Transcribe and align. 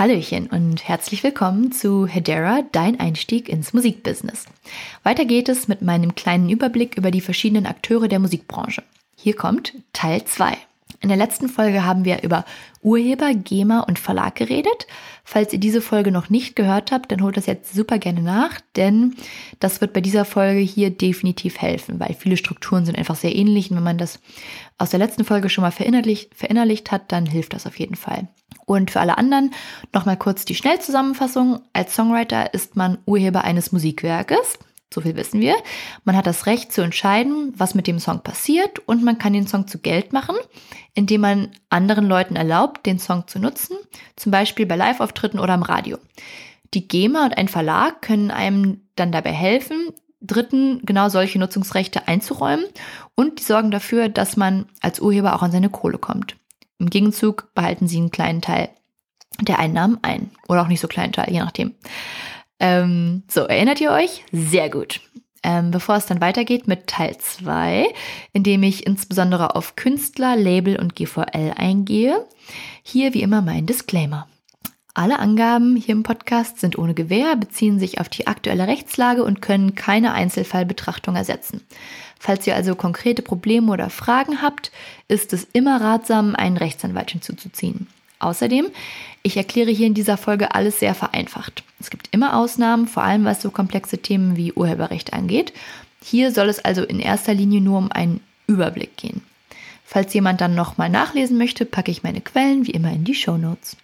Hallöchen 0.00 0.46
und 0.46 0.88
herzlich 0.88 1.22
willkommen 1.22 1.72
zu 1.72 2.06
Hedera, 2.06 2.62
dein 2.72 2.98
Einstieg 2.98 3.50
ins 3.50 3.74
Musikbusiness. 3.74 4.46
Weiter 5.02 5.26
geht 5.26 5.50
es 5.50 5.68
mit 5.68 5.82
meinem 5.82 6.14
kleinen 6.14 6.48
Überblick 6.48 6.96
über 6.96 7.10
die 7.10 7.20
verschiedenen 7.20 7.66
Akteure 7.66 8.08
der 8.08 8.18
Musikbranche. 8.18 8.82
Hier 9.14 9.36
kommt 9.36 9.74
Teil 9.92 10.24
2. 10.24 10.56
In 11.02 11.08
der 11.08 11.16
letzten 11.16 11.48
Folge 11.48 11.84
haben 11.84 12.04
wir 12.04 12.22
über 12.22 12.44
Urheber, 12.82 13.32
GEMA 13.32 13.80
und 13.80 13.98
Verlag 13.98 14.34
geredet. 14.34 14.86
Falls 15.24 15.50
ihr 15.52 15.58
diese 15.58 15.80
Folge 15.80 16.12
noch 16.12 16.28
nicht 16.28 16.56
gehört 16.56 16.92
habt, 16.92 17.10
dann 17.10 17.22
holt 17.22 17.38
das 17.38 17.46
jetzt 17.46 17.72
super 17.74 17.98
gerne 17.98 18.20
nach, 18.20 18.60
denn 18.76 19.16
das 19.60 19.80
wird 19.80 19.94
bei 19.94 20.02
dieser 20.02 20.26
Folge 20.26 20.60
hier 20.60 20.90
definitiv 20.90 21.58
helfen, 21.58 21.98
weil 22.00 22.14
viele 22.18 22.36
Strukturen 22.36 22.84
sind 22.84 22.98
einfach 22.98 23.16
sehr 23.16 23.34
ähnlich 23.34 23.70
und 23.70 23.78
wenn 23.78 23.84
man 23.84 23.96
das 23.96 24.20
aus 24.76 24.90
der 24.90 24.98
letzten 24.98 25.24
Folge 25.24 25.48
schon 25.48 25.62
mal 25.62 25.70
verinnerlicht, 25.70 26.34
verinnerlicht 26.34 26.92
hat, 26.92 27.12
dann 27.12 27.24
hilft 27.24 27.54
das 27.54 27.66
auf 27.66 27.78
jeden 27.78 27.96
Fall. 27.96 28.28
Und 28.66 28.90
für 28.90 29.00
alle 29.00 29.16
anderen 29.16 29.52
nochmal 29.94 30.18
kurz 30.18 30.44
die 30.44 30.54
Schnellzusammenfassung. 30.54 31.60
Als 31.72 31.94
Songwriter 31.94 32.52
ist 32.52 32.76
man 32.76 32.98
Urheber 33.06 33.42
eines 33.42 33.72
Musikwerkes. 33.72 34.58
So 34.92 35.00
viel 35.00 35.14
wissen 35.14 35.40
wir. 35.40 35.54
Man 36.04 36.16
hat 36.16 36.26
das 36.26 36.46
Recht 36.46 36.72
zu 36.72 36.82
entscheiden, 36.82 37.52
was 37.56 37.74
mit 37.74 37.86
dem 37.86 38.00
Song 38.00 38.22
passiert 38.22 38.80
und 38.80 39.04
man 39.04 39.18
kann 39.18 39.32
den 39.32 39.46
Song 39.46 39.68
zu 39.68 39.78
Geld 39.78 40.12
machen, 40.12 40.36
indem 40.94 41.20
man 41.20 41.52
anderen 41.68 42.06
Leuten 42.06 42.34
erlaubt, 42.34 42.86
den 42.86 42.98
Song 42.98 43.28
zu 43.28 43.38
nutzen, 43.38 43.76
zum 44.16 44.32
Beispiel 44.32 44.66
bei 44.66 44.74
Live-Auftritten 44.76 45.38
oder 45.38 45.54
im 45.54 45.62
Radio. 45.62 45.98
Die 46.74 46.88
GEMA 46.88 47.24
und 47.24 47.38
ein 47.38 47.48
Verlag 47.48 48.02
können 48.02 48.30
einem 48.30 48.80
dann 48.96 49.12
dabei 49.12 49.32
helfen, 49.32 49.92
Dritten 50.22 50.82
genau 50.84 51.08
solche 51.08 51.38
Nutzungsrechte 51.38 52.06
einzuräumen 52.06 52.66
und 53.14 53.38
die 53.38 53.44
sorgen 53.44 53.70
dafür, 53.70 54.08
dass 54.10 54.36
man 54.36 54.66
als 54.82 55.00
Urheber 55.00 55.34
auch 55.34 55.42
an 55.42 55.52
seine 55.52 55.70
Kohle 55.70 55.96
kommt. 55.96 56.36
Im 56.78 56.90
Gegenzug 56.90 57.54
behalten 57.54 57.88
sie 57.88 57.96
einen 57.96 58.10
kleinen 58.10 58.42
Teil 58.42 58.68
der 59.40 59.58
Einnahmen 59.58 59.98
ein. 60.02 60.30
Oder 60.48 60.62
auch 60.62 60.68
nicht 60.68 60.80
so 60.80 60.88
kleinen 60.88 61.12
Teil, 61.12 61.30
je 61.30 61.38
nachdem. 61.38 61.74
Ähm, 62.60 63.22
so, 63.28 63.40
erinnert 63.42 63.80
ihr 63.80 63.90
euch? 63.90 64.24
Sehr 64.32 64.70
gut. 64.70 65.00
Ähm, 65.42 65.70
bevor 65.70 65.96
es 65.96 66.04
dann 66.04 66.20
weitergeht 66.20 66.68
mit 66.68 66.86
Teil 66.86 67.16
2, 67.16 67.86
in 68.34 68.42
dem 68.42 68.62
ich 68.62 68.86
insbesondere 68.86 69.56
auf 69.56 69.74
Künstler, 69.74 70.36
Label 70.36 70.78
und 70.78 70.94
GVL 70.94 71.54
eingehe, 71.56 72.26
hier 72.82 73.14
wie 73.14 73.22
immer 73.22 73.40
mein 73.40 73.64
Disclaimer. 73.64 74.28
Alle 74.92 75.18
Angaben 75.18 75.76
hier 75.76 75.94
im 75.94 76.02
Podcast 76.02 76.60
sind 76.60 76.76
ohne 76.76 76.94
Gewähr, 76.94 77.36
beziehen 77.36 77.78
sich 77.78 78.00
auf 78.00 78.10
die 78.10 78.26
aktuelle 78.26 78.66
Rechtslage 78.66 79.24
und 79.24 79.40
können 79.40 79.74
keine 79.74 80.12
Einzelfallbetrachtung 80.12 81.16
ersetzen. 81.16 81.62
Falls 82.18 82.46
ihr 82.46 82.54
also 82.54 82.74
konkrete 82.74 83.22
Probleme 83.22 83.72
oder 83.72 83.88
Fragen 83.88 84.42
habt, 84.42 84.72
ist 85.08 85.32
es 85.32 85.46
immer 85.52 85.80
ratsam, 85.80 86.34
einen 86.34 86.58
Rechtsanwalt 86.58 87.12
hinzuzuziehen. 87.12 87.86
Außerdem, 88.20 88.66
ich 89.22 89.36
erkläre 89.36 89.70
hier 89.70 89.86
in 89.86 89.94
dieser 89.94 90.16
Folge 90.16 90.54
alles 90.54 90.78
sehr 90.78 90.94
vereinfacht. 90.94 91.64
Es 91.80 91.90
gibt 91.90 92.08
immer 92.12 92.36
Ausnahmen, 92.36 92.86
vor 92.86 93.02
allem 93.02 93.24
was 93.24 93.42
so 93.42 93.50
komplexe 93.50 93.98
Themen 93.98 94.36
wie 94.36 94.52
Urheberrecht 94.52 95.12
angeht. 95.12 95.52
Hier 96.02 96.32
soll 96.32 96.48
es 96.48 96.58
also 96.60 96.84
in 96.84 97.00
erster 97.00 97.34
Linie 97.34 97.60
nur 97.60 97.78
um 97.78 97.90
einen 97.90 98.20
Überblick 98.46 98.96
gehen. 98.96 99.22
Falls 99.84 100.14
jemand 100.14 100.40
dann 100.40 100.54
nochmal 100.54 100.88
nachlesen 100.88 101.36
möchte, 101.36 101.64
packe 101.64 101.90
ich 101.90 102.02
meine 102.02 102.20
Quellen 102.20 102.66
wie 102.66 102.70
immer 102.70 102.92
in 102.92 103.04
die 103.04 103.14
Show 103.14 103.36
Notes. 103.36 103.76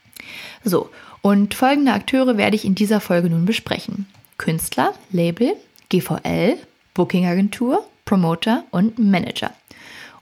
So, 0.62 0.88
und 1.20 1.54
folgende 1.54 1.92
Akteure 1.92 2.36
werde 2.36 2.56
ich 2.56 2.64
in 2.64 2.74
dieser 2.74 3.00
Folge 3.00 3.28
nun 3.28 3.44
besprechen. 3.44 4.06
Künstler, 4.38 4.94
Label, 5.10 5.54
GVL, 5.88 6.56
Bookingagentur, 6.94 7.84
Promoter 8.04 8.64
und 8.70 8.98
Manager. 8.98 9.50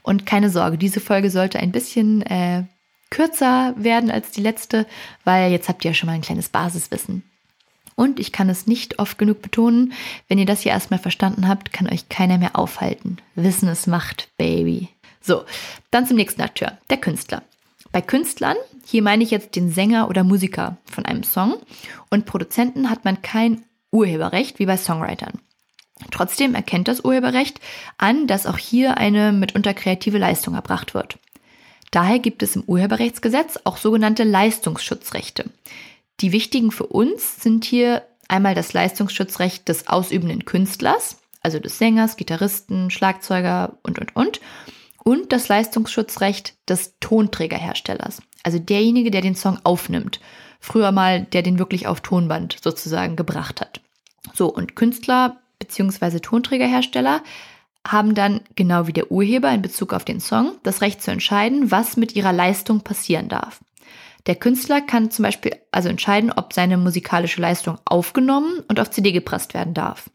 Und 0.01 0.25
keine 0.25 0.49
Sorge, 0.49 0.77
diese 0.77 0.99
Folge 0.99 1.29
sollte 1.29 1.59
ein 1.59 1.71
bisschen 1.71 2.21
äh, 2.23 2.63
kürzer 3.09 3.73
werden 3.77 4.11
als 4.11 4.31
die 4.31 4.41
letzte, 4.41 4.85
weil 5.23 5.51
jetzt 5.51 5.69
habt 5.69 5.83
ihr 5.85 5.91
ja 5.91 5.95
schon 5.95 6.07
mal 6.07 6.13
ein 6.13 6.21
kleines 6.21 6.49
Basiswissen. 6.49 7.23
Und 7.95 8.19
ich 8.19 8.31
kann 8.31 8.49
es 8.49 8.67
nicht 8.67 8.99
oft 8.99 9.17
genug 9.17 9.41
betonen, 9.41 9.93
wenn 10.27 10.37
ihr 10.37 10.45
das 10.45 10.61
hier 10.61 10.73
erstmal 10.73 10.99
verstanden 10.99 11.47
habt, 11.47 11.71
kann 11.71 11.89
euch 11.89 12.09
keiner 12.09 12.37
mehr 12.37 12.57
aufhalten. 12.57 13.17
Wissen 13.35 13.69
es 13.69 13.87
macht, 13.87 14.29
Baby. 14.37 14.89
So, 15.21 15.45
dann 15.91 16.05
zum 16.05 16.17
nächsten 16.17 16.41
Akteur, 16.41 16.77
der 16.89 16.97
Künstler. 16.97 17.41
Bei 17.91 18.01
Künstlern, 18.01 18.57
hier 18.85 19.01
meine 19.01 19.23
ich 19.23 19.31
jetzt 19.31 19.55
den 19.55 19.71
Sänger 19.71 20.09
oder 20.09 20.25
Musiker 20.25 20.77
von 20.83 21.05
einem 21.05 21.23
Song, 21.23 21.55
und 22.09 22.25
Produzenten 22.25 22.89
hat 22.89 23.05
man 23.05 23.21
kein 23.21 23.63
Urheberrecht 23.91 24.59
wie 24.59 24.65
bei 24.65 24.75
Songwritern. 24.75 25.39
Trotzdem 26.11 26.55
erkennt 26.55 26.89
das 26.89 27.05
Urheberrecht 27.05 27.61
an, 27.97 28.27
dass 28.27 28.45
auch 28.45 28.57
hier 28.57 28.97
eine 28.97 29.31
mitunter 29.31 29.73
kreative 29.73 30.17
Leistung 30.17 30.53
erbracht 30.53 30.93
wird. 30.93 31.17
Daher 31.91 32.19
gibt 32.19 32.43
es 32.43 32.55
im 32.55 32.63
Urheberrechtsgesetz 32.63 33.59
auch 33.63 33.77
sogenannte 33.77 34.23
Leistungsschutzrechte. 34.23 35.45
Die 36.21 36.31
wichtigen 36.31 36.71
für 36.71 36.87
uns 36.87 37.41
sind 37.41 37.65
hier 37.65 38.03
einmal 38.27 38.55
das 38.55 38.73
Leistungsschutzrecht 38.73 39.67
des 39.67 39.87
ausübenden 39.87 40.45
Künstlers, 40.45 41.17
also 41.41 41.59
des 41.59 41.77
Sängers, 41.77 42.17
Gitarristen, 42.17 42.89
Schlagzeuger 42.89 43.77
und, 43.83 43.99
und, 43.99 44.15
und, 44.15 44.41
und 45.03 45.31
das 45.31 45.47
Leistungsschutzrecht 45.47 46.55
des 46.67 46.95
Tonträgerherstellers, 46.99 48.21
also 48.43 48.59
derjenige, 48.59 49.11
der 49.11 49.21
den 49.21 49.35
Song 49.35 49.59
aufnimmt. 49.63 50.19
Früher 50.59 50.91
mal, 50.91 51.25
der 51.25 51.43
den 51.43 51.59
wirklich 51.59 51.85
auf 51.85 52.01
Tonband 52.01 52.57
sozusagen 52.63 53.15
gebracht 53.15 53.61
hat. 53.61 53.81
So, 54.33 54.47
und 54.47 54.75
Künstler 54.75 55.37
bzw. 55.59 56.19
Tonträgerhersteller 56.19 57.21
haben 57.85 58.15
dann, 58.15 58.41
genau 58.55 58.87
wie 58.87 58.93
der 58.93 59.11
Urheber 59.11 59.51
in 59.51 59.61
Bezug 59.61 59.93
auf 59.93 60.05
den 60.05 60.19
Song, 60.19 60.53
das 60.63 60.81
Recht 60.81 61.01
zu 61.01 61.11
entscheiden, 61.11 61.71
was 61.71 61.97
mit 61.97 62.15
ihrer 62.15 62.33
Leistung 62.33 62.81
passieren 62.81 63.29
darf. 63.29 63.61
Der 64.25 64.35
Künstler 64.35 64.81
kann 64.81 65.11
zum 65.11 65.23
Beispiel 65.23 65.55
also 65.71 65.87
entscheiden, 65.87 66.31
ob 66.31 66.53
seine 66.53 66.77
musikalische 66.77 67.41
Leistung 67.41 67.77
aufgenommen 67.85 68.63
und 68.67 68.79
auf 68.79 68.89
CD 68.89 69.11
gepresst 69.11 69.53
werden 69.53 69.75
darf. 69.75 70.09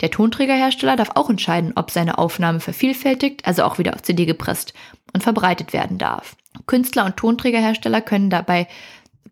Der 0.00 0.12
Tonträgerhersteller 0.12 0.94
darf 0.94 1.10
auch 1.14 1.28
entscheiden, 1.28 1.72
ob 1.74 1.90
seine 1.90 2.18
Aufnahme 2.18 2.60
vervielfältigt, 2.60 3.46
also 3.46 3.64
auch 3.64 3.78
wieder 3.78 3.94
auf 3.94 4.02
CD 4.02 4.26
gepresst 4.26 4.74
und 5.12 5.24
verbreitet 5.24 5.72
werden 5.72 5.98
darf. 5.98 6.36
Künstler 6.66 7.04
und 7.04 7.16
Tonträgerhersteller 7.16 8.00
können 8.00 8.30
dabei 8.30 8.68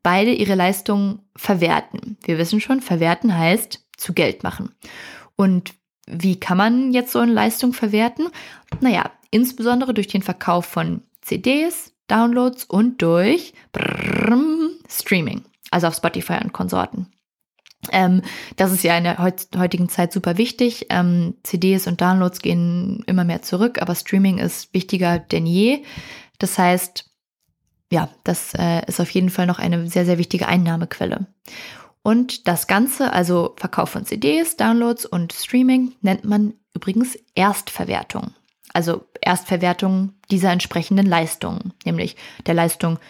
beide 0.02 0.32
ihre 0.32 0.56
Leistungen 0.56 1.20
verwerten. 1.36 2.16
Wir 2.24 2.38
wissen 2.38 2.60
schon, 2.60 2.80
verwerten 2.80 3.36
heißt 3.36 3.86
zu 3.96 4.12
Geld 4.12 4.42
machen. 4.42 4.74
Und 5.36 5.74
wie 6.06 6.38
kann 6.38 6.56
man 6.56 6.92
jetzt 6.92 7.12
so 7.12 7.18
eine 7.18 7.32
Leistung 7.32 7.72
verwerten? 7.72 8.28
Naja, 8.80 9.10
insbesondere 9.30 9.94
durch 9.94 10.06
den 10.06 10.22
Verkauf 10.22 10.66
von 10.66 11.02
CDs, 11.20 11.92
Downloads 12.08 12.64
und 12.64 13.02
durch 13.02 13.52
brrrm, 13.72 14.70
Streaming, 14.88 15.44
also 15.70 15.88
auf 15.88 15.96
Spotify 15.96 16.38
und 16.42 16.52
Konsorten. 16.52 17.08
Ähm, 17.92 18.22
das 18.56 18.72
ist 18.72 18.82
ja 18.82 18.96
in 18.96 19.04
der 19.04 19.18
heutigen 19.18 19.88
Zeit 19.88 20.12
super 20.12 20.38
wichtig. 20.38 20.86
Ähm, 20.90 21.34
CDs 21.42 21.86
und 21.86 22.00
Downloads 22.00 22.40
gehen 22.40 23.04
immer 23.06 23.24
mehr 23.24 23.42
zurück, 23.42 23.80
aber 23.80 23.94
Streaming 23.94 24.38
ist 24.38 24.72
wichtiger 24.74 25.18
denn 25.18 25.46
je. 25.46 25.82
Das 26.38 26.58
heißt, 26.58 27.10
ja, 27.90 28.08
das 28.24 28.54
äh, 28.54 28.84
ist 28.86 29.00
auf 29.00 29.10
jeden 29.10 29.30
Fall 29.30 29.46
noch 29.46 29.58
eine 29.58 29.88
sehr, 29.88 30.04
sehr 30.04 30.18
wichtige 30.18 30.48
Einnahmequelle. 30.48 31.26
Und 32.06 32.46
das 32.46 32.68
Ganze, 32.68 33.12
also 33.12 33.54
Verkauf 33.56 33.90
von 33.90 34.06
CDs, 34.06 34.56
Downloads 34.56 35.06
und 35.06 35.32
Streaming, 35.32 35.90
nennt 36.02 36.24
man 36.24 36.54
übrigens 36.72 37.18
Erstverwertung. 37.34 38.30
Also 38.72 39.04
Erstverwertung 39.20 40.12
dieser 40.30 40.52
entsprechenden 40.52 41.04
Leistungen, 41.04 41.72
nämlich 41.84 42.14
der 42.46 42.54
Leistung, 42.54 43.00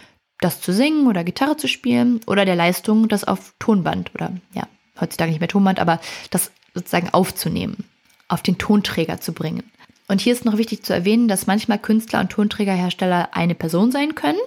das 0.41 0.63
zu 0.63 0.73
singen 0.73 1.09
oder 1.09 1.25
Gitarre 1.25 1.59
zu 1.59 1.69
spielen 1.69 2.23
oder 2.27 2.47
der 2.47 2.57
Leistung, 2.57 3.07
das 3.07 3.25
auf 3.25 3.53
Tonband 3.59 4.15
oder 4.15 4.33
ja, 4.55 4.67
heutzutage 4.99 5.31
nicht 5.31 5.41
mehr 5.41 5.49
Tonband, 5.51 5.79
aber 5.79 6.01
das 6.31 6.51
sozusagen 6.73 7.11
aufzunehmen, 7.11 7.85
auf 8.29 8.41
den 8.41 8.57
Tonträger 8.57 9.21
zu 9.21 9.35
bringen. 9.35 9.71
Und 10.09 10.23
hier 10.23 10.33
ist 10.33 10.47
noch 10.47 10.57
wichtig 10.57 10.85
zu 10.85 10.95
erwähnen, 10.95 11.29
dass 11.29 11.47
manchmal 11.47 11.79
Künstler 11.79 12.21
und 12.21 12.31
Tonträgerhersteller 12.31 13.29
eine 13.33 13.55
Person 13.55 13.93
sein 13.93 14.15
können 14.15 14.39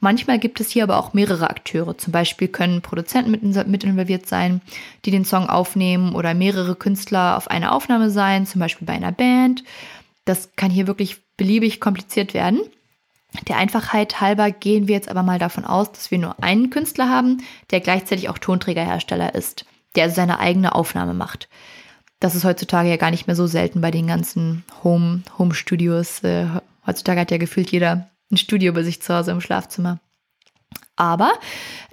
Manchmal 0.00 0.38
gibt 0.38 0.60
es 0.60 0.70
hier 0.70 0.84
aber 0.84 0.96
auch 0.96 1.12
mehrere 1.12 1.50
Akteure. 1.50 1.98
Zum 1.98 2.12
Beispiel 2.12 2.46
können 2.46 2.82
Produzenten 2.82 3.32
mit, 3.32 3.84
involviert 3.84 4.26
sein, 4.26 4.60
die 5.04 5.10
den 5.10 5.24
Song 5.24 5.48
aufnehmen 5.48 6.14
oder 6.14 6.34
mehrere 6.34 6.76
Künstler 6.76 7.36
auf 7.36 7.50
einer 7.50 7.72
Aufnahme 7.72 8.10
sein, 8.10 8.46
zum 8.46 8.60
Beispiel 8.60 8.86
bei 8.86 8.92
einer 8.92 9.10
Band. 9.10 9.64
Das 10.24 10.54
kann 10.54 10.70
hier 10.70 10.86
wirklich 10.86 11.20
beliebig 11.36 11.80
kompliziert 11.80 12.32
werden. 12.32 12.60
Der 13.48 13.56
Einfachheit 13.56 14.20
halber 14.20 14.50
gehen 14.52 14.88
wir 14.88 14.94
jetzt 14.94 15.08
aber 15.08 15.22
mal 15.22 15.38
davon 15.38 15.64
aus, 15.64 15.90
dass 15.90 16.10
wir 16.10 16.18
nur 16.18 16.42
einen 16.42 16.70
Künstler 16.70 17.08
haben, 17.08 17.42
der 17.70 17.80
gleichzeitig 17.80 18.28
auch 18.28 18.38
Tonträgerhersteller 18.38 19.34
ist, 19.34 19.66
der 19.96 20.04
also 20.04 20.16
seine 20.16 20.38
eigene 20.38 20.74
Aufnahme 20.74 21.12
macht. 21.12 21.48
Das 22.20 22.34
ist 22.34 22.44
heutzutage 22.44 22.88
ja 22.88 22.96
gar 22.96 23.10
nicht 23.10 23.26
mehr 23.26 23.36
so 23.36 23.46
selten 23.46 23.80
bei 23.80 23.90
den 23.90 24.06
ganzen 24.06 24.64
Home, 24.82 25.22
Home 25.38 25.54
Studios. 25.54 26.22
Äh, 26.24 26.46
heutzutage 26.86 27.20
hat 27.20 27.30
ja 27.30 27.38
gefühlt 27.38 27.70
jeder 27.70 28.08
ein 28.30 28.36
Studio 28.36 28.72
bei 28.72 28.82
sich 28.82 29.02
zu 29.02 29.14
Hause 29.14 29.30
im 29.30 29.40
Schlafzimmer. 29.40 30.00
Aber 30.96 31.32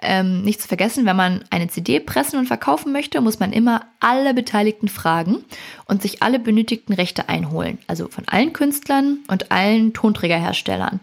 ähm, 0.01 0.41
nicht 0.41 0.61
zu 0.61 0.67
vergessen, 0.67 1.05
wenn 1.05 1.15
man 1.15 1.45
eine 1.51 1.67
CD 1.67 1.99
pressen 1.99 2.39
und 2.39 2.47
verkaufen 2.47 2.91
möchte, 2.91 3.21
muss 3.21 3.39
man 3.39 3.53
immer 3.53 3.85
alle 3.99 4.33
Beteiligten 4.33 4.87
fragen 4.87 5.45
und 5.85 6.01
sich 6.01 6.23
alle 6.23 6.39
benötigten 6.39 6.93
Rechte 6.93 7.29
einholen. 7.29 7.77
Also 7.85 8.07
von 8.07 8.27
allen 8.27 8.51
Künstlern 8.51 9.19
und 9.27 9.51
allen 9.51 9.93
Tonträgerherstellern. 9.93 10.99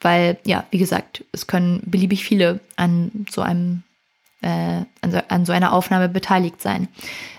Weil, 0.00 0.38
ja, 0.44 0.64
wie 0.70 0.78
gesagt, 0.78 1.24
es 1.32 1.48
können 1.48 1.82
beliebig 1.84 2.24
viele 2.24 2.60
an 2.76 3.26
so 3.28 3.42
einem 3.42 3.82
äh, 4.42 4.84
an, 5.02 5.10
so, 5.10 5.18
an 5.28 5.44
so 5.44 5.52
einer 5.52 5.72
Aufnahme 5.72 6.08
beteiligt 6.08 6.62
sein. 6.62 6.88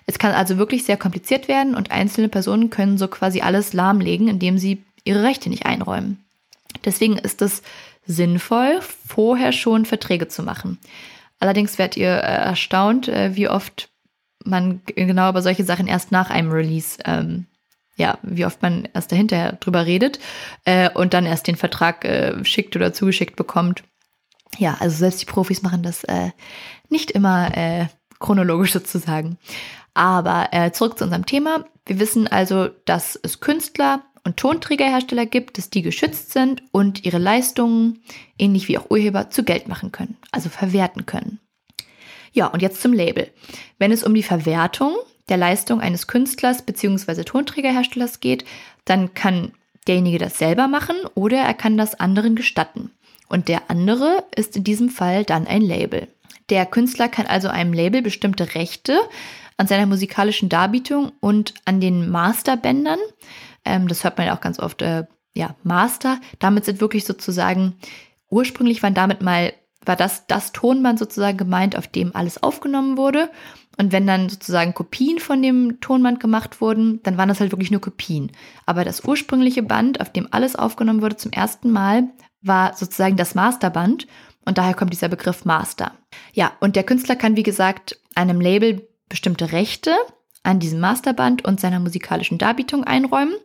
Es 0.06 0.20
kann 0.20 0.34
also 0.34 0.58
wirklich 0.58 0.84
sehr 0.84 0.98
kompliziert 0.98 1.48
werden 1.48 1.74
und 1.74 1.90
einzelne 1.90 2.30
Personen 2.30 2.70
können 2.70 2.98
so 2.98 3.08
quasi 3.08 3.42
alles 3.42 3.74
lahmlegen, 3.74 4.28
indem 4.28 4.58
sie 4.58 4.84
ihre 5.04 5.24
Rechte 5.24 5.50
nicht 5.50 5.66
einräumen. 5.66 6.24
Deswegen 6.86 7.18
ist 7.18 7.42
es 7.42 7.62
sinnvoll, 8.06 8.80
vorher 8.82 9.52
schon 9.52 9.86
Verträge 9.86 10.28
zu 10.28 10.44
machen. 10.44 10.80
Allerdings 11.40 11.78
werdet 11.78 11.98
ihr 11.98 12.12
äh, 12.12 12.46
erstaunt, 12.46 13.08
äh, 13.08 13.36
wie 13.36 13.50
oft 13.50 13.90
man 14.44 14.82
genau 14.86 15.30
über 15.30 15.42
solche 15.42 15.64
Sachen 15.64 15.88
erst 15.88 16.12
nach 16.12 16.30
einem 16.30 16.52
Release, 16.52 17.00
ähm, 17.06 17.48
ja, 17.96 18.18
wie 18.22 18.46
oft 18.46 18.62
man 18.62 18.88
erst 18.94 19.12
dahinter 19.12 19.54
drüber 19.54 19.86
redet 19.86 20.20
äh, 20.66 20.90
und 20.92 21.14
dann 21.14 21.26
erst 21.26 21.48
den 21.48 21.56
Vertrag 21.56 22.06
äh, 22.06 22.44
schickt 22.46 22.76
oder 22.76 22.94
zugeschickt 22.94 23.36
bekommt. 23.36 23.84
Ja, 24.58 24.78
also 24.80 24.98
selbst 24.98 25.22
die 25.22 25.26
Profis 25.26 25.62
machen 25.62 25.84
das 25.84 26.04
äh, 26.04 26.32
nicht 26.90 27.12
immer 27.12 27.56
äh, 27.56 27.88
chronologisch 28.20 28.74
sozusagen. 28.74 29.38
Aber 29.94 30.72
zurück 30.72 30.98
zu 30.98 31.04
unserem 31.04 31.26
Thema. 31.26 31.66
Wir 31.86 32.00
wissen 32.00 32.26
also, 32.26 32.70
dass 32.86 33.20
es 33.22 33.42
Künstler 33.42 34.02
und 34.24 34.38
Tonträgerhersteller 34.38 35.26
gibt, 35.26 35.58
dass 35.58 35.70
die 35.70 35.82
geschützt 35.82 36.32
sind 36.32 36.64
und 36.72 37.06
ihre 37.06 37.18
Leistungen, 37.18 38.04
ähnlich 38.38 38.68
wie 38.68 38.78
auch 38.78 38.90
Urheber, 38.90 39.30
zu 39.30 39.44
Geld 39.44 39.68
machen 39.68 39.92
können, 39.92 40.18
also 40.32 40.50
verwerten 40.50 41.06
können. 41.06 41.40
Ja, 42.34 42.48
und 42.48 42.62
jetzt 42.62 42.82
zum 42.82 42.94
Label. 42.94 43.30
Wenn 43.78 43.92
es 43.92 44.04
um 44.04 44.14
die 44.14 44.24
Verwertung 44.24 44.96
der 45.30 45.38
Leistung 45.38 45.82
eines 45.82 46.08
Künstlers 46.08 46.62
bzw. 46.62 47.24
Tonträgerherstellers 47.24 48.20
geht, 48.20 48.46
dann 48.86 49.14
kann 49.14 49.52
derjenige 49.88 50.18
das 50.18 50.38
selber 50.38 50.68
machen 50.68 50.96
oder 51.16 51.40
er 51.40 51.54
kann 51.54 51.78
das 51.78 52.00
anderen 52.00 52.36
gestatten. 52.36 52.92
Und 53.28 53.48
der 53.48 53.70
andere 53.70 54.26
ist 54.36 54.58
in 54.58 54.64
diesem 54.64 54.90
Fall 54.90 55.24
dann 55.24 55.48
ein 55.48 55.62
Label. 55.62 56.08
Der 56.50 56.66
Künstler 56.66 57.08
kann 57.08 57.28
also 57.28 57.48
einem 57.48 57.72
Label 57.72 58.02
bestimmte 58.02 58.56
Rechte 58.56 59.00
an 59.58 59.68
seiner 59.68 59.86
musikalischen 59.86 60.50
Darbietung 60.50 61.12
und 61.22 61.54
an 61.66 61.80
den 61.80 62.10
Masterbändern, 62.10 63.00
ähm, 63.66 63.88
das 63.88 64.04
hört 64.04 64.18
man 64.18 64.28
ja 64.28 64.36
auch 64.36 64.42
ganz 64.42 64.60
oft, 64.60 64.82
äh, 64.82 65.06
ja, 65.34 65.56
Master, 65.64 66.20
damit 66.40 66.66
sind 66.66 66.82
wirklich 66.82 67.06
sozusagen, 67.06 67.76
ursprünglich 68.30 68.84
waren 68.84 68.94
damit 68.94 69.22
mal 69.22 69.54
war 69.86 69.96
das 69.96 70.28
das 70.28 70.52
Tonband 70.52 71.00
sozusagen 71.00 71.38
gemeint, 71.38 71.76
auf 71.76 71.88
dem 71.88 72.16
alles 72.16 72.42
aufgenommen 72.42 72.98
wurde. 72.98 73.30
Und 73.78 73.92
wenn 73.92 74.06
dann 74.06 74.30
sozusagen 74.30 74.74
Kopien 74.74 75.20
von 75.20 75.42
dem 75.42 75.80
Tonband 75.82 76.20
gemacht 76.20 76.62
wurden, 76.62 77.02
dann 77.04 77.18
waren 77.18 77.30
das 77.30 77.40
halt 77.40 77.52
wirklich 77.52 77.72
nur 77.72 77.82
Kopien. 77.82 78.32
Aber 78.66 78.84
das 78.86 79.04
ursprüngliche 79.04 79.64
Band, 79.64 80.00
auf 80.02 80.12
dem 80.12 80.28
alles 80.32 80.56
aufgenommen 80.56 81.02
wurde 81.02 81.18
zum 81.18 81.32
ersten 81.32 81.72
Mal, 81.72 82.10
war 82.42 82.76
sozusagen 82.76 83.18
das 83.18 83.34
Masterband. 83.34 84.08
Und 84.46 84.58
daher 84.58 84.74
kommt 84.74 84.94
dieser 84.94 85.10
Begriff 85.10 85.46
Master. 85.46 85.94
Ja, 86.34 86.52
und 86.60 86.76
der 86.76 86.84
Künstler 86.84 87.16
kann, 87.16 87.36
wie 87.36 87.44
gesagt, 87.44 88.00
einem 88.16 88.42
Label 88.42 88.88
bestimmte 89.08 89.52
Rechte 89.52 89.96
an 90.44 90.60
diesem 90.60 90.80
Masterband 90.80 91.46
und 91.46 91.60
seiner 91.60 91.80
musikalischen 91.80 92.38
Darbietung 92.38 92.84
einräumen. 92.84 93.36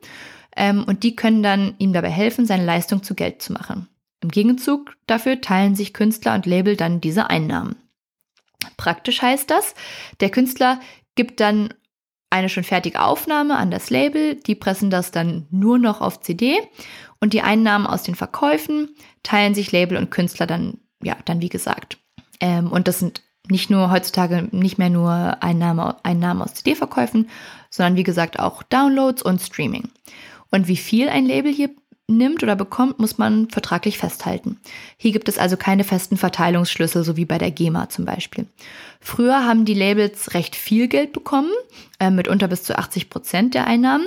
Ähm, 0.57 0.85
und 0.85 1.03
die 1.03 1.17
können 1.17 1.43
dann 1.43 1.75
ihm 1.79 1.93
dabei 1.93 2.11
helfen, 2.11 2.47
seine 2.47 2.65
Leistung 2.65 3.03
zu 3.03 3.15
Geld 3.15 3.43
zu 3.43 3.53
machen. 3.53 3.89
Im 4.23 4.31
Gegenzug 4.31 4.97
dafür 5.07 5.41
teilen 5.41 5.75
sich 5.75 5.93
Künstler 5.93 6.35
und 6.35 6.47
Label 6.47 6.77
dann 6.77 7.01
diese 7.01 7.29
Einnahmen. 7.29 7.77
Praktisch 8.77 9.21
heißt 9.23 9.51
das, 9.51 9.75
der 10.21 10.31
Künstler 10.31 10.81
gibt 11.15 11.41
dann 11.41 11.75
eine 12.31 12.49
schon 12.49 12.65
fertige 12.65 13.03
Aufnahme 13.03 13.57
an 13.57 13.71
das 13.71 13.91
Label, 13.91 14.35
die 14.35 14.55
pressen 14.55 14.91
das 14.91 15.11
dann 15.11 15.47
nur 15.51 15.79
noch 15.79 16.01
auf 16.01 16.21
CD 16.21 16.59
und 17.21 17.33
die 17.33 17.43
Einnahmen 17.43 17.87
aus 17.87 18.03
den 18.03 18.15
Verkäufen 18.15 18.95
teilen 19.23 19.55
sich 19.55 19.73
Label 19.73 19.97
und 19.97 20.11
Künstler 20.11 20.47
dann, 20.47 20.79
ja, 21.03 21.17
dann 21.25 21.41
wie 21.41 21.49
gesagt. 21.49 21.99
Ähm, 22.41 22.73
und 22.73 22.89
das 22.89 22.99
sind 22.99 23.23
nicht 23.49 23.71
nur 23.71 23.91
heutzutage 23.91 24.49
nicht 24.51 24.79
mehr 24.79 24.91
nur 24.91 25.43
Einnahmen, 25.43 25.95
Einnahmen 26.03 26.43
aus 26.43 26.55
CD-Verkäufen, 26.55 27.29
sondern 27.71 27.97
wie 27.97 28.03
gesagt 28.03 28.39
auch 28.39 28.63
Downloads 28.63 29.23
und 29.23 29.41
Streaming. 29.41 29.89
Und 30.51 30.69
wie 30.69 30.77
viel 30.77 31.09
ein 31.09 31.27
Label 31.27 31.53
hier 31.53 31.71
nimmt 32.09 32.43
oder 32.43 32.55
bekommt, 32.55 32.99
muss 32.99 33.19
man 33.19 33.49
vertraglich 33.51 33.99
festhalten. 33.99 34.61
Hier 34.97 35.13
gibt 35.13 35.29
es 35.29 35.39
also 35.39 35.57
keine 35.57 35.85
festen 35.85 36.17
Verteilungsschlüssel, 36.17 37.05
so 37.05 37.17
wie 37.17 37.25
bei 37.25 37.39
der 37.39 37.51
GEMA 37.51 37.89
zum 37.89 38.05
Beispiel. 38.05 38.47
Früher 39.01 39.45
haben 39.45 39.65
die 39.65 39.75
Labels 39.75 40.35
recht 40.35 40.55
viel 40.55 40.89
Geld 40.89 41.13
bekommen, 41.13 41.51
äh, 41.99 42.11
mitunter 42.11 42.49
bis 42.49 42.63
zu 42.63 42.79
80 42.79 43.11
Prozent 43.11 43.55
der 43.55 43.67
Einnahmen. 43.67 44.07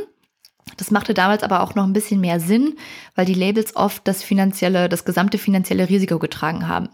Das 0.77 0.91
machte 0.91 1.13
damals 1.13 1.43
aber 1.43 1.61
auch 1.61 1.75
noch 1.75 1.83
ein 1.83 1.93
bisschen 1.93 2.21
mehr 2.21 2.39
Sinn, 2.39 2.77
weil 3.15 3.25
die 3.25 3.33
Labels 3.33 3.75
oft 3.75 4.07
das 4.07 4.23
finanzielle, 4.23 4.87
das 4.87 5.03
gesamte 5.03 5.37
finanzielle 5.37 5.89
Risiko 5.89 6.19
getragen 6.19 6.67
haben. 6.67 6.89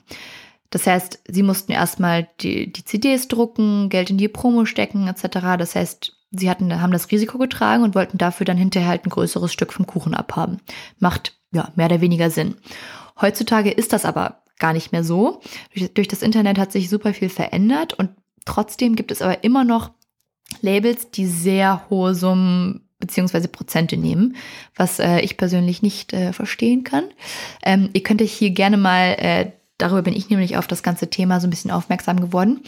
Das 0.76 0.88
heißt, 0.88 1.20
sie 1.30 1.42
mussten 1.42 1.72
erstmal 1.72 2.28
die, 2.42 2.70
die 2.70 2.84
CDs 2.84 3.30
drucken, 3.30 3.88
Geld 3.88 4.10
in 4.10 4.18
die 4.18 4.28
Promo 4.28 4.66
stecken, 4.66 5.08
etc. 5.08 5.56
Das 5.58 5.74
heißt, 5.74 6.18
sie 6.32 6.50
hatten, 6.50 6.82
haben 6.82 6.92
das 6.92 7.10
Risiko 7.10 7.38
getragen 7.38 7.82
und 7.82 7.96
wollten 7.96 8.18
dafür 8.18 8.46
dann 8.46 8.58
hinterher 8.58 8.90
halt 8.90 9.06
ein 9.06 9.10
größeres 9.10 9.54
Stück 9.54 9.72
vom 9.72 9.88
Kuchen 9.88 10.14
abhaben. 10.14 10.60
Macht 11.00 11.40
ja 11.54 11.72
mehr 11.78 11.86
oder 11.86 12.02
weniger 12.02 12.30
Sinn. 12.30 12.56
Heutzutage 13.22 13.72
ist 13.72 13.94
das 13.94 14.04
aber 14.04 14.44
gar 14.60 14.74
nicht 14.74 14.92
mehr 14.92 15.06
so. 15.06 15.40
Durch, 15.74 15.94
durch 15.94 16.08
das 16.10 16.22
Internet 16.22 16.60
hat 16.60 16.74
sich 16.74 16.90
super 16.90 17.14
viel 17.14 17.30
verändert 17.30 17.94
und 17.94 18.10
trotzdem 18.44 18.98
gibt 18.98 19.12
es 19.12 19.22
aber 19.22 19.46
immer 19.46 19.64
noch 19.64 19.92
Labels, 20.60 21.10
die 21.10 21.26
sehr 21.26 21.90
hohe 21.90 22.14
Summen 22.16 22.90
beziehungsweise 23.00 23.48
Prozente 23.48 23.96
nehmen, 23.96 24.36
was 24.76 25.00
äh, 25.00 25.22
ich 25.22 25.38
persönlich 25.38 25.82
nicht 25.82 26.12
äh, 26.12 26.34
verstehen 26.34 26.84
kann. 26.84 27.06
Ähm, 27.64 27.92
ihr 27.94 28.04
könnt 28.04 28.22
euch 28.22 28.34
hier 28.34 28.50
gerne 28.50 28.76
mal, 28.76 29.16
äh, 29.18 29.52
darüber 29.78 30.04
bin 30.04 30.16
ich 30.16 30.30
nämlich 30.30 30.58
auf 30.58 30.68
das 30.68 30.84
ganze 30.84 31.10
Thema 31.10 31.40
so 31.40 31.48
ein 31.48 31.50
bisschen 31.50 31.72
aufmerksam 31.72 32.20
geworden, 32.20 32.62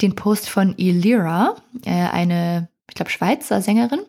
den 0.00 0.14
Post 0.14 0.48
von 0.48 0.76
Elira, 0.78 1.56
äh, 1.84 1.90
eine 1.90 2.68
ich 2.88 2.94
glaube, 2.94 3.10
Schweizer 3.10 3.62
Sängerin, 3.62 4.00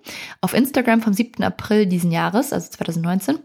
auf 0.42 0.54
Instagram 0.54 1.02
vom 1.02 1.14
7. 1.14 1.44
April 1.44 1.86
diesen 1.86 2.12
Jahres, 2.12 2.52
also 2.52 2.70
2019, 2.70 3.40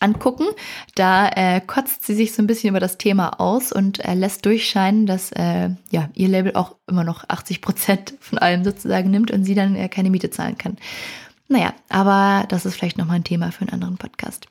angucken. 0.00 0.46
Da 0.94 1.28
äh, 1.28 1.60
kotzt 1.60 2.04
sie 2.04 2.14
sich 2.14 2.32
so 2.32 2.42
ein 2.42 2.46
bisschen 2.46 2.70
über 2.70 2.80
das 2.80 2.98
Thema 2.98 3.40
aus 3.40 3.72
und 3.72 4.04
äh, 4.04 4.14
lässt 4.14 4.44
durchscheinen, 4.46 5.06
dass 5.06 5.32
äh, 5.32 5.70
ja, 5.90 6.10
ihr 6.14 6.28
Label 6.28 6.54
auch 6.54 6.76
immer 6.86 7.04
noch 7.04 7.24
80 7.28 7.60
Prozent 7.60 8.14
von 8.20 8.38
allem 8.38 8.64
sozusagen 8.64 9.10
nimmt 9.10 9.30
und 9.30 9.44
sie 9.44 9.54
dann 9.54 9.76
äh, 9.76 9.88
keine 9.88 10.10
Miete 10.10 10.30
zahlen 10.30 10.58
kann. 10.58 10.76
Naja, 11.48 11.72
aber 11.88 12.46
das 12.48 12.66
ist 12.66 12.74
vielleicht 12.74 12.98
nochmal 12.98 13.16
ein 13.16 13.24
Thema 13.24 13.52
für 13.52 13.62
einen 13.62 13.72
anderen 13.72 13.96
Podcast. 13.96 14.48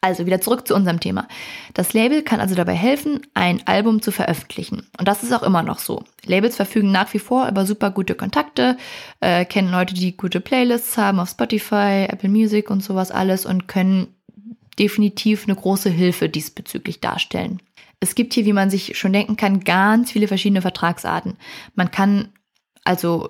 Also 0.00 0.26
wieder 0.26 0.40
zurück 0.40 0.66
zu 0.66 0.74
unserem 0.74 1.00
Thema. 1.00 1.28
Das 1.74 1.92
Label 1.92 2.22
kann 2.22 2.40
also 2.40 2.54
dabei 2.54 2.74
helfen, 2.74 3.20
ein 3.34 3.66
Album 3.66 4.00
zu 4.00 4.12
veröffentlichen. 4.12 4.86
Und 4.98 5.08
das 5.08 5.22
ist 5.22 5.32
auch 5.32 5.42
immer 5.42 5.62
noch 5.62 5.78
so. 5.78 6.04
Labels 6.24 6.56
verfügen 6.56 6.90
nach 6.90 7.12
wie 7.12 7.18
vor 7.18 7.48
über 7.48 7.66
super 7.66 7.90
gute 7.90 8.14
Kontakte, 8.14 8.76
äh, 9.20 9.44
kennen 9.44 9.70
Leute, 9.70 9.94
die 9.94 10.16
gute 10.16 10.40
Playlists 10.40 10.96
haben 10.96 11.20
auf 11.20 11.28
Spotify, 11.28 12.06
Apple 12.08 12.28
Music 12.30 12.70
und 12.70 12.82
sowas 12.82 13.10
alles 13.10 13.44
und 13.44 13.68
können 13.68 14.08
definitiv 14.78 15.44
eine 15.44 15.56
große 15.56 15.90
Hilfe 15.90 16.28
diesbezüglich 16.28 17.00
darstellen. 17.00 17.60
Es 18.00 18.14
gibt 18.14 18.32
hier, 18.32 18.46
wie 18.46 18.54
man 18.54 18.70
sich 18.70 18.96
schon 18.98 19.12
denken 19.12 19.36
kann, 19.36 19.60
ganz 19.60 20.12
viele 20.12 20.26
verschiedene 20.26 20.62
Vertragsarten. 20.62 21.36
Man 21.74 21.90
kann 21.90 22.30
also 22.84 23.28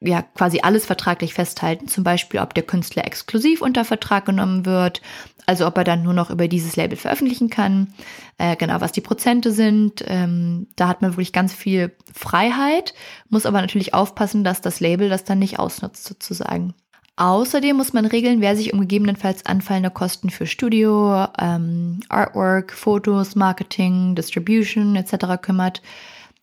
ja 0.00 0.22
quasi 0.22 0.60
alles 0.62 0.86
vertraglich 0.86 1.34
festhalten, 1.34 1.88
zum 1.88 2.04
Beispiel 2.04 2.40
ob 2.40 2.54
der 2.54 2.62
Künstler 2.62 3.04
exklusiv 3.06 3.62
unter 3.62 3.84
Vertrag 3.84 4.26
genommen 4.26 4.64
wird, 4.64 5.02
also 5.46 5.66
ob 5.66 5.76
er 5.76 5.84
dann 5.84 6.02
nur 6.02 6.12
noch 6.12 6.30
über 6.30 6.46
dieses 6.46 6.76
Label 6.76 6.96
veröffentlichen 6.96 7.50
kann, 7.50 7.92
äh, 8.36 8.54
genau 8.54 8.80
was 8.80 8.92
die 8.92 9.00
Prozente 9.00 9.50
sind. 9.50 10.04
Ähm, 10.06 10.68
da 10.76 10.88
hat 10.88 11.02
man 11.02 11.12
wirklich 11.12 11.32
ganz 11.32 11.52
viel 11.52 11.92
Freiheit, 12.12 12.94
muss 13.28 13.46
aber 13.46 13.60
natürlich 13.60 13.94
aufpassen, 13.94 14.44
dass 14.44 14.60
das 14.60 14.80
Label 14.80 15.08
das 15.08 15.24
dann 15.24 15.40
nicht 15.40 15.58
ausnutzt 15.58 16.04
sozusagen. 16.06 16.74
Außerdem 17.16 17.76
muss 17.76 17.92
man 17.92 18.06
regeln, 18.06 18.40
wer 18.40 18.56
sich 18.56 18.72
um 18.72 18.80
gegebenenfalls 18.80 19.44
anfallende 19.44 19.90
Kosten 19.90 20.30
für 20.30 20.46
Studio, 20.46 21.26
ähm, 21.36 21.98
Artwork, 22.08 22.72
Fotos, 22.72 23.34
Marketing, 23.34 24.14
Distribution 24.14 24.94
etc. 24.94 25.42
kümmert. 25.42 25.82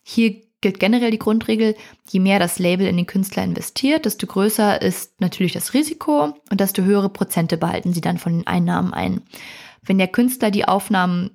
Hier 0.03 0.41
gilt 0.62 0.79
generell 0.79 1.12
die 1.12 1.19
Grundregel, 1.19 1.75
je 2.09 2.19
mehr 2.19 2.39
das 2.39 2.59
Label 2.59 2.88
in 2.88 2.97
den 2.97 3.05
Künstler 3.05 3.43
investiert, 3.43 4.05
desto 4.05 4.25
größer 4.27 4.81
ist 4.81 5.19
natürlich 5.19 5.53
das 5.53 5.74
Risiko 5.74 6.33
und 6.50 6.59
desto 6.59 6.83
höhere 6.83 7.09
Prozente 7.09 7.57
behalten 7.57 7.93
sie 7.93 8.01
dann 8.01 8.17
von 8.17 8.33
den 8.33 8.47
Einnahmen 8.47 8.93
ein. 8.93 9.21
Wenn 9.83 9.97
der 9.97 10.07
Künstler 10.07 10.51
die 10.51 10.67
Aufnahmen 10.67 11.31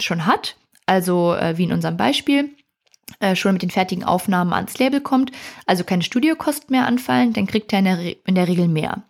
schon 0.00 0.26
hat, 0.26 0.56
also 0.86 1.34
äh, 1.34 1.58
wie 1.58 1.64
in 1.64 1.72
unserem 1.72 1.96
Beispiel, 1.96 2.50
äh, 3.20 3.34
schon 3.34 3.54
mit 3.54 3.62
den 3.62 3.70
fertigen 3.70 4.04
Aufnahmen 4.04 4.52
ans 4.52 4.78
Label 4.78 5.00
kommt, 5.00 5.32
also 5.66 5.82
keine 5.82 6.02
Studiokosten 6.02 6.70
mehr 6.70 6.86
anfallen, 6.86 7.32
dann 7.32 7.46
kriegt 7.46 7.72
er 7.72 7.80
in 7.80 7.84
der, 7.86 7.98
Re 7.98 8.16
in 8.26 8.34
der 8.34 8.48
Regel 8.48 8.68
mehr. 8.68 9.02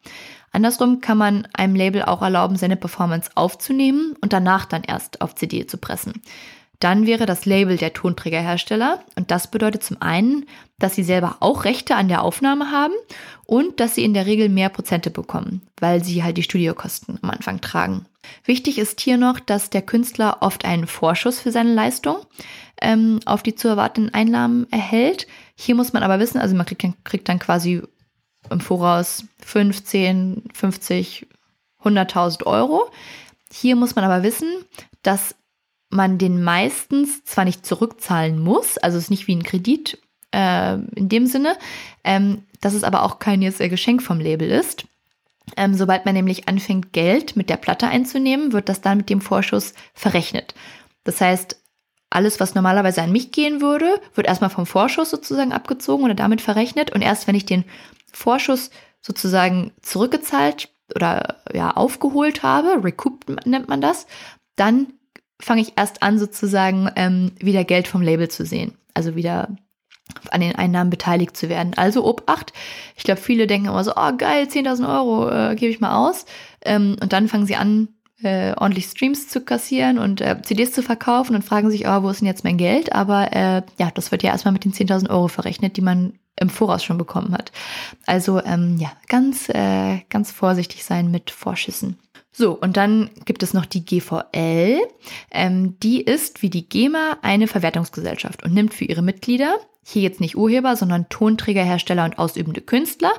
Andersrum 0.50 1.00
kann 1.00 1.18
man 1.18 1.46
einem 1.52 1.74
Label 1.74 2.02
auch 2.02 2.22
erlauben, 2.22 2.56
seine 2.56 2.76
Performance 2.76 3.30
aufzunehmen 3.34 4.14
und 4.20 4.32
danach 4.32 4.64
dann 4.64 4.82
erst 4.82 5.20
auf 5.20 5.34
CD 5.34 5.66
zu 5.66 5.76
pressen. 5.76 6.22
Dann 6.80 7.06
wäre 7.06 7.26
das 7.26 7.44
Label 7.44 7.76
der 7.76 7.92
Tonträgerhersteller 7.92 9.02
und 9.16 9.30
das 9.30 9.50
bedeutet 9.50 9.82
zum 9.82 10.00
einen, 10.00 10.46
dass 10.78 10.94
sie 10.94 11.02
selber 11.02 11.38
auch 11.40 11.64
Rechte 11.64 11.96
an 11.96 12.08
der 12.08 12.22
Aufnahme 12.22 12.70
haben 12.70 12.94
und 13.46 13.80
dass 13.80 13.96
sie 13.96 14.04
in 14.04 14.14
der 14.14 14.26
Regel 14.26 14.48
mehr 14.48 14.68
Prozente 14.68 15.10
bekommen, 15.10 15.62
weil 15.80 16.04
sie 16.04 16.22
halt 16.22 16.36
die 16.36 16.44
Studiokosten 16.44 17.18
am 17.20 17.30
Anfang 17.30 17.60
tragen. 17.60 18.06
Wichtig 18.44 18.78
ist 18.78 19.00
hier 19.00 19.16
noch, 19.16 19.40
dass 19.40 19.70
der 19.70 19.82
Künstler 19.82 20.38
oft 20.40 20.64
einen 20.64 20.86
Vorschuss 20.86 21.40
für 21.40 21.50
seine 21.50 21.74
Leistung 21.74 22.18
ähm, 22.80 23.18
auf 23.24 23.42
die 23.42 23.56
zu 23.56 23.66
erwartenden 23.66 24.14
Einnahmen 24.14 24.70
erhält. 24.70 25.26
Hier 25.56 25.74
muss 25.74 25.92
man 25.92 26.04
aber 26.04 26.20
wissen, 26.20 26.38
also 26.38 26.54
man 26.54 26.66
kriegt, 26.66 26.84
kriegt 27.04 27.28
dann 27.28 27.40
quasi 27.40 27.82
im 28.50 28.60
Voraus 28.60 29.24
15, 29.44 30.44
50, 30.54 31.26
100.000 31.82 32.44
Euro. 32.46 32.90
Hier 33.52 33.76
muss 33.76 33.96
man 33.96 34.04
aber 34.04 34.22
wissen, 34.22 34.48
dass 35.02 35.34
man 35.90 36.18
den 36.18 36.42
meistens 36.42 37.24
zwar 37.24 37.44
nicht 37.44 37.64
zurückzahlen 37.64 38.38
muss, 38.38 38.78
also 38.78 38.98
es 38.98 39.04
ist 39.04 39.10
nicht 39.10 39.26
wie 39.26 39.36
ein 39.36 39.42
Kredit 39.42 39.98
äh, 40.32 40.74
in 40.74 41.08
dem 41.08 41.26
Sinne, 41.26 41.56
ähm, 42.04 42.42
dass 42.60 42.74
es 42.74 42.84
aber 42.84 43.04
auch 43.04 43.18
kein 43.18 43.42
jetzt 43.42 43.58
Geschenk 43.58 44.02
vom 44.02 44.20
Label 44.20 44.50
ist. 44.50 44.84
Ähm, 45.56 45.74
sobald 45.74 46.04
man 46.04 46.14
nämlich 46.14 46.48
anfängt, 46.48 46.92
Geld 46.92 47.36
mit 47.36 47.48
der 47.48 47.56
Platte 47.56 47.88
einzunehmen, 47.88 48.52
wird 48.52 48.68
das 48.68 48.80
dann 48.80 48.98
mit 48.98 49.08
dem 49.08 49.20
Vorschuss 49.20 49.72
verrechnet. 49.94 50.54
Das 51.04 51.20
heißt, 51.20 51.56
alles, 52.10 52.40
was 52.40 52.54
normalerweise 52.54 53.02
an 53.02 53.12
mich 53.12 53.32
gehen 53.32 53.60
würde, 53.60 54.00
wird 54.14 54.26
erstmal 54.26 54.50
vom 54.50 54.66
Vorschuss 54.66 55.10
sozusagen 55.10 55.52
abgezogen 55.52 56.04
oder 56.04 56.14
damit 56.14 56.40
verrechnet. 56.40 56.92
Und 56.92 57.02
erst 57.02 57.26
wenn 57.26 57.34
ich 57.34 57.46
den 57.46 57.64
Vorschuss 58.12 58.70
sozusagen 59.00 59.72
zurückgezahlt 59.82 60.70
oder 60.94 61.36
ja 61.52 61.70
aufgeholt 61.70 62.42
habe, 62.42 62.82
recouped 62.82 63.46
nennt 63.46 63.68
man 63.68 63.80
das, 63.80 64.06
dann 64.56 64.92
fange 65.40 65.62
ich 65.62 65.72
erst 65.76 66.02
an 66.02 66.18
sozusagen 66.18 66.90
ähm, 66.96 67.32
wieder 67.38 67.64
Geld 67.64 67.88
vom 67.88 68.02
Label 68.02 68.28
zu 68.28 68.44
sehen. 68.44 68.74
Also 68.94 69.14
wieder 69.14 69.48
an 70.30 70.40
den 70.40 70.56
Einnahmen 70.56 70.90
beteiligt 70.90 71.36
zu 71.36 71.48
werden. 71.48 71.74
Also 71.76 72.04
Obacht. 72.04 72.52
Ich 72.96 73.04
glaube, 73.04 73.20
viele 73.20 73.46
denken 73.46 73.68
immer 73.68 73.84
so, 73.84 73.92
oh 73.94 74.12
geil, 74.16 74.46
10.000 74.50 74.88
Euro 74.88 75.30
äh, 75.30 75.54
gebe 75.54 75.70
ich 75.70 75.80
mal 75.80 76.08
aus. 76.08 76.24
Ähm, 76.64 76.96
und 77.00 77.12
dann 77.12 77.28
fangen 77.28 77.46
sie 77.46 77.56
an, 77.56 77.88
äh, 78.22 78.52
ordentlich 78.56 78.86
Streams 78.86 79.28
zu 79.28 79.42
kassieren 79.42 79.98
und 79.98 80.20
äh, 80.20 80.40
CDs 80.42 80.72
zu 80.72 80.82
verkaufen 80.82 81.36
und 81.36 81.44
fragen 81.44 81.70
sich, 81.70 81.86
oh, 81.86 82.02
wo 82.02 82.10
ist 82.10 82.20
denn 82.20 82.26
jetzt 82.26 82.42
mein 82.44 82.56
Geld? 82.56 82.92
Aber 82.92 83.32
äh, 83.32 83.62
ja, 83.78 83.90
das 83.94 84.10
wird 84.10 84.22
ja 84.22 84.30
erstmal 84.30 84.52
mit 84.52 84.64
den 84.64 84.72
10.000 84.72 85.08
Euro 85.10 85.28
verrechnet, 85.28 85.76
die 85.76 85.82
man 85.82 86.14
im 86.40 86.50
Voraus 86.50 86.84
schon 86.84 86.98
bekommen 86.98 87.32
hat. 87.32 87.52
Also 88.06 88.42
ähm, 88.42 88.76
ja, 88.78 88.92
ganz, 89.08 89.48
äh, 89.48 90.00
ganz 90.08 90.32
vorsichtig 90.32 90.84
sein 90.84 91.10
mit 91.10 91.30
Vorschüssen. 91.30 91.98
So, 92.32 92.52
und 92.52 92.76
dann 92.76 93.10
gibt 93.24 93.42
es 93.42 93.54
noch 93.54 93.66
die 93.66 93.84
GVL. 93.84 94.80
Ähm, 95.30 95.78
die 95.80 96.02
ist 96.02 96.42
wie 96.42 96.50
die 96.50 96.68
GEMA 96.68 97.18
eine 97.22 97.48
Verwertungsgesellschaft 97.48 98.44
und 98.44 98.54
nimmt 98.54 98.74
für 98.74 98.84
ihre 98.84 99.02
Mitglieder, 99.02 99.56
hier 99.84 100.02
jetzt 100.02 100.20
nicht 100.20 100.36
Urheber, 100.36 100.76
sondern 100.76 101.08
Tonträgerhersteller 101.08 102.04
und 102.04 102.18
ausübende 102.18 102.60
Künstler, 102.60 103.12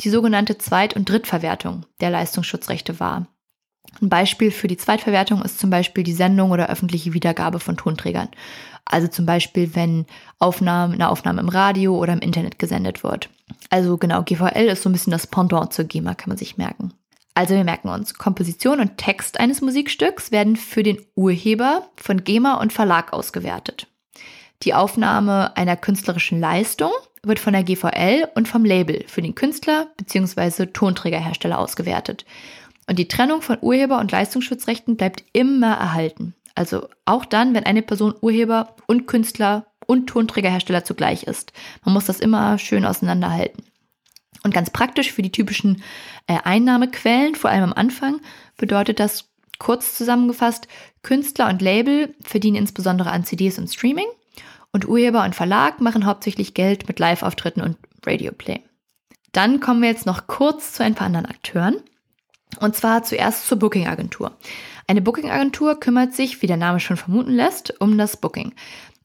die 0.00 0.10
sogenannte 0.10 0.58
Zweit- 0.58 0.96
und 0.96 1.08
Drittverwertung 1.08 1.86
der 2.00 2.10
Leistungsschutzrechte 2.10 3.00
wahr. 3.00 3.26
Ein 4.00 4.08
Beispiel 4.08 4.50
für 4.50 4.68
die 4.68 4.76
Zweitverwertung 4.76 5.42
ist 5.42 5.58
zum 5.58 5.70
Beispiel 5.70 6.04
die 6.04 6.12
Sendung 6.12 6.50
oder 6.50 6.68
öffentliche 6.68 7.12
Wiedergabe 7.12 7.60
von 7.60 7.76
Tonträgern. 7.76 8.28
Also 8.84 9.08
zum 9.08 9.24
Beispiel, 9.24 9.74
wenn 9.74 10.06
Aufnahme, 10.38 10.94
eine 10.94 11.08
Aufnahme 11.08 11.40
im 11.40 11.48
Radio 11.48 11.96
oder 11.96 12.12
im 12.12 12.18
Internet 12.20 12.58
gesendet 12.58 13.02
wird. 13.02 13.30
Also 13.70 13.96
genau, 13.96 14.22
GVL 14.22 14.66
ist 14.66 14.82
so 14.82 14.88
ein 14.88 14.92
bisschen 14.92 15.10
das 15.10 15.26
Pendant 15.26 15.72
zur 15.72 15.84
GEMA, 15.84 16.14
kann 16.14 16.28
man 16.30 16.38
sich 16.38 16.56
merken. 16.56 16.92
Also 17.34 17.54
wir 17.54 17.64
merken 17.64 17.88
uns, 17.88 18.14
Komposition 18.14 18.78
und 18.78 18.96
Text 18.96 19.40
eines 19.40 19.60
Musikstücks 19.60 20.30
werden 20.30 20.56
für 20.56 20.84
den 20.84 21.04
Urheber 21.16 21.88
von 21.96 22.22
GEMA 22.22 22.54
und 22.54 22.72
Verlag 22.72 23.12
ausgewertet. 23.12 23.88
Die 24.62 24.72
Aufnahme 24.72 25.56
einer 25.56 25.76
künstlerischen 25.76 26.38
Leistung 26.40 26.92
wird 27.22 27.40
von 27.40 27.52
der 27.52 27.64
GVL 27.64 28.28
und 28.34 28.46
vom 28.46 28.64
Label 28.64 29.04
für 29.08 29.20
den 29.20 29.34
Künstler 29.34 29.88
bzw. 29.96 30.66
Tonträgerhersteller 30.66 31.58
ausgewertet. 31.58 32.24
Und 32.88 32.98
die 32.98 33.08
Trennung 33.08 33.42
von 33.42 33.58
Urheber- 33.60 33.98
und 33.98 34.12
Leistungsschutzrechten 34.12 34.96
bleibt 34.96 35.24
immer 35.32 35.74
erhalten. 35.74 36.34
Also 36.54 36.88
auch 37.04 37.24
dann, 37.24 37.54
wenn 37.54 37.66
eine 37.66 37.82
Person 37.82 38.14
Urheber 38.20 38.76
und 38.86 39.06
Künstler 39.06 39.66
und 39.86 40.06
Tonträgerhersteller 40.06 40.84
zugleich 40.84 41.24
ist. 41.24 41.52
Man 41.84 41.94
muss 41.94 42.06
das 42.06 42.20
immer 42.20 42.58
schön 42.58 42.84
auseinanderhalten. 42.84 43.64
Und 44.44 44.54
ganz 44.54 44.70
praktisch 44.70 45.10
für 45.10 45.22
die 45.22 45.32
typischen 45.32 45.82
äh, 46.26 46.38
Einnahmequellen, 46.44 47.34
vor 47.34 47.50
allem 47.50 47.64
am 47.64 47.72
Anfang, 47.72 48.20
bedeutet 48.56 49.00
das 49.00 49.30
kurz 49.58 49.96
zusammengefasst, 49.96 50.68
Künstler 51.02 51.48
und 51.48 51.62
Label 51.62 52.14
verdienen 52.22 52.56
insbesondere 52.56 53.10
an 53.10 53.24
CDs 53.24 53.58
und 53.58 53.68
Streaming 53.68 54.06
und 54.72 54.86
Urheber 54.86 55.24
und 55.24 55.34
Verlag 55.34 55.80
machen 55.80 56.04
hauptsächlich 56.04 56.54
Geld 56.54 56.88
mit 56.88 56.98
Live-Auftritten 56.98 57.62
und 57.62 57.76
Radioplay. 58.04 58.60
Dann 59.32 59.60
kommen 59.60 59.82
wir 59.82 59.88
jetzt 59.88 60.06
noch 60.06 60.26
kurz 60.26 60.72
zu 60.72 60.84
ein 60.84 60.94
paar 60.94 61.06
anderen 61.06 61.26
Akteuren. 61.26 61.76
Und 62.60 62.76
zwar 62.76 63.02
zuerst 63.02 63.48
zur 63.48 63.58
Booking-Agentur. 63.58 64.32
Eine 64.86 65.00
Booking-Agentur 65.00 65.80
kümmert 65.80 66.14
sich, 66.14 66.42
wie 66.42 66.46
der 66.46 66.56
Name 66.56 66.78
schon 66.78 66.96
vermuten 66.96 67.32
lässt, 67.32 67.80
um 67.80 67.98
das 67.98 68.16
Booking. 68.16 68.54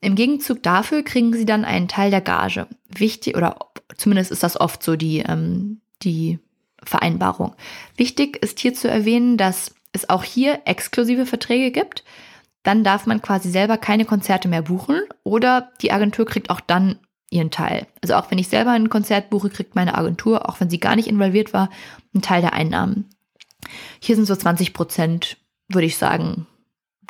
Im 0.01 0.15
Gegenzug 0.15 0.61
dafür 0.63 1.03
kriegen 1.03 1.33
sie 1.33 1.45
dann 1.45 1.65
einen 1.65 1.87
Teil 1.87 2.11
der 2.11 2.21
Gage. 2.21 2.67
Wichtig, 2.89 3.35
oder 3.35 3.57
zumindest 3.99 4.31
ist 4.31 4.43
das 4.43 4.59
oft 4.59 4.83
so 4.83 4.95
die, 4.95 5.19
ähm, 5.19 5.81
die 6.01 6.39
Vereinbarung. 6.83 7.55
Wichtig 7.97 8.37
ist 8.37 8.59
hier 8.59 8.73
zu 8.73 8.89
erwähnen, 8.89 9.37
dass 9.37 9.73
es 9.91 10.09
auch 10.09 10.23
hier 10.23 10.61
exklusive 10.65 11.25
Verträge 11.25 11.71
gibt. 11.71 12.03
Dann 12.63 12.83
darf 12.83 13.05
man 13.05 13.21
quasi 13.21 13.49
selber 13.49 13.77
keine 13.77 14.05
Konzerte 14.05 14.47
mehr 14.47 14.61
buchen 14.61 15.01
oder 15.23 15.71
die 15.81 15.91
Agentur 15.91 16.25
kriegt 16.25 16.49
auch 16.49 16.59
dann 16.59 16.99
ihren 17.31 17.51
Teil. 17.51 17.87
Also 18.01 18.15
auch 18.15 18.31
wenn 18.31 18.37
ich 18.37 18.47
selber 18.47 18.71
ein 18.71 18.89
Konzert 18.89 19.29
buche, 19.29 19.49
kriegt 19.49 19.75
meine 19.75 19.95
Agentur, 19.95 20.49
auch 20.49 20.59
wenn 20.59 20.69
sie 20.69 20.79
gar 20.79 20.95
nicht 20.95 21.07
involviert 21.07 21.53
war, 21.53 21.69
einen 22.13 22.21
Teil 22.21 22.41
der 22.41 22.53
Einnahmen. 22.53 23.09
Hier 23.99 24.15
sind 24.15 24.25
so 24.25 24.35
20 24.35 24.73
Prozent, 24.73 25.37
würde 25.67 25.85
ich 25.85 25.97
sagen, 25.97 26.47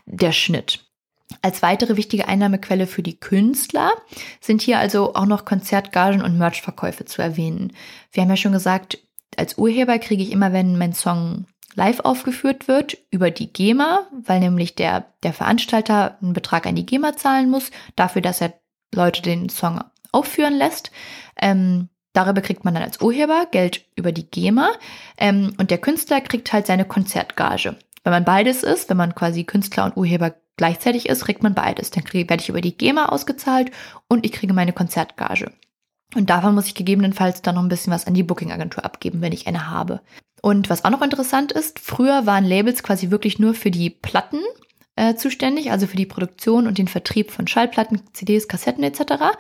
der 0.05 0.31
Schnitt. 0.31 0.88
Als 1.41 1.61
weitere 1.61 1.95
wichtige 1.95 2.27
Einnahmequelle 2.27 2.87
für 2.87 3.03
die 3.03 3.19
Künstler 3.19 3.91
sind 4.41 4.61
hier 4.61 4.79
also 4.79 5.13
auch 5.13 5.25
noch 5.25 5.45
Konzertgagen 5.45 6.21
und 6.21 6.37
Merchverkäufe 6.37 7.05
zu 7.05 7.21
erwähnen. 7.21 7.73
Wir 8.11 8.23
haben 8.23 8.29
ja 8.29 8.37
schon 8.37 8.51
gesagt, 8.51 8.97
als 9.37 9.57
Urheber 9.57 9.99
kriege 9.99 10.23
ich 10.23 10.31
immer, 10.31 10.53
wenn 10.53 10.77
mein 10.77 10.93
Song 10.93 11.45
live 11.75 11.99
aufgeführt 12.01 12.67
wird, 12.67 12.97
über 13.11 13.31
die 13.31 13.53
GEMA, 13.53 14.07
weil 14.23 14.39
nämlich 14.39 14.75
der, 14.75 15.13
der 15.23 15.33
Veranstalter 15.33 16.17
einen 16.21 16.33
Betrag 16.33 16.65
an 16.65 16.75
die 16.75 16.85
GEMA 16.85 17.15
zahlen 17.15 17.49
muss, 17.49 17.71
dafür, 17.95 18.21
dass 18.21 18.41
er 18.41 18.53
Leute 18.93 19.21
den 19.21 19.49
Song 19.49 19.81
aufführen 20.11 20.55
lässt. 20.55 20.91
Ähm, 21.39 21.89
Darüber 22.13 22.41
kriegt 22.41 22.65
man 22.65 22.73
dann 22.73 22.83
als 22.83 23.01
Urheber 23.01 23.45
Geld 23.51 23.85
über 23.95 24.11
die 24.11 24.29
GEMA 24.29 24.71
ähm, 25.17 25.53
und 25.57 25.71
der 25.71 25.77
Künstler 25.77 26.21
kriegt 26.21 26.51
halt 26.51 26.65
seine 26.65 26.85
Konzertgage. 26.85 27.75
Wenn 28.03 28.11
man 28.11 28.25
beides 28.25 28.63
ist, 28.63 28.89
wenn 28.89 28.97
man 28.97 29.13
quasi 29.13 29.43
Künstler 29.43 29.85
und 29.85 29.95
Urheber 29.95 30.35
gleichzeitig 30.59 31.07
ist, 31.07 31.23
kriegt 31.23 31.41
man 31.41 31.55
beides. 31.55 31.89
Dann 31.89 32.03
kriege, 32.03 32.29
werde 32.29 32.43
ich 32.43 32.49
über 32.49 32.59
die 32.59 32.77
GEMA 32.77 33.05
ausgezahlt 33.05 33.71
und 34.09 34.25
ich 34.25 34.33
kriege 34.33 34.53
meine 34.53 34.73
Konzertgage. 34.73 35.53
Und 36.15 36.29
davon 36.29 36.53
muss 36.53 36.67
ich 36.67 36.75
gegebenenfalls 36.75 37.41
dann 37.41 37.55
noch 37.55 37.63
ein 37.63 37.69
bisschen 37.69 37.93
was 37.93 38.05
an 38.07 38.13
die 38.13 38.23
Booking-Agentur 38.23 38.83
abgeben, 38.83 39.21
wenn 39.21 39.31
ich 39.31 39.47
eine 39.47 39.69
habe. 39.69 40.01
Und 40.41 40.69
was 40.69 40.83
auch 40.83 40.89
noch 40.89 41.01
interessant 41.01 41.53
ist, 41.53 41.79
früher 41.79 42.25
waren 42.25 42.45
Labels 42.45 42.83
quasi 42.83 43.09
wirklich 43.09 43.39
nur 43.39 43.53
für 43.53 43.71
die 43.71 43.89
Platten 43.89 44.41
äh, 44.97 45.15
zuständig, 45.15 45.71
also 45.71 45.87
für 45.87 45.97
die 45.97 46.05
Produktion 46.05 46.67
und 46.67 46.77
den 46.77 46.89
Vertrieb 46.89 47.31
von 47.31 47.47
Schallplatten, 47.47 48.01
CDs, 48.11 48.49
Kassetten 48.49 48.83
etc. 48.83 49.37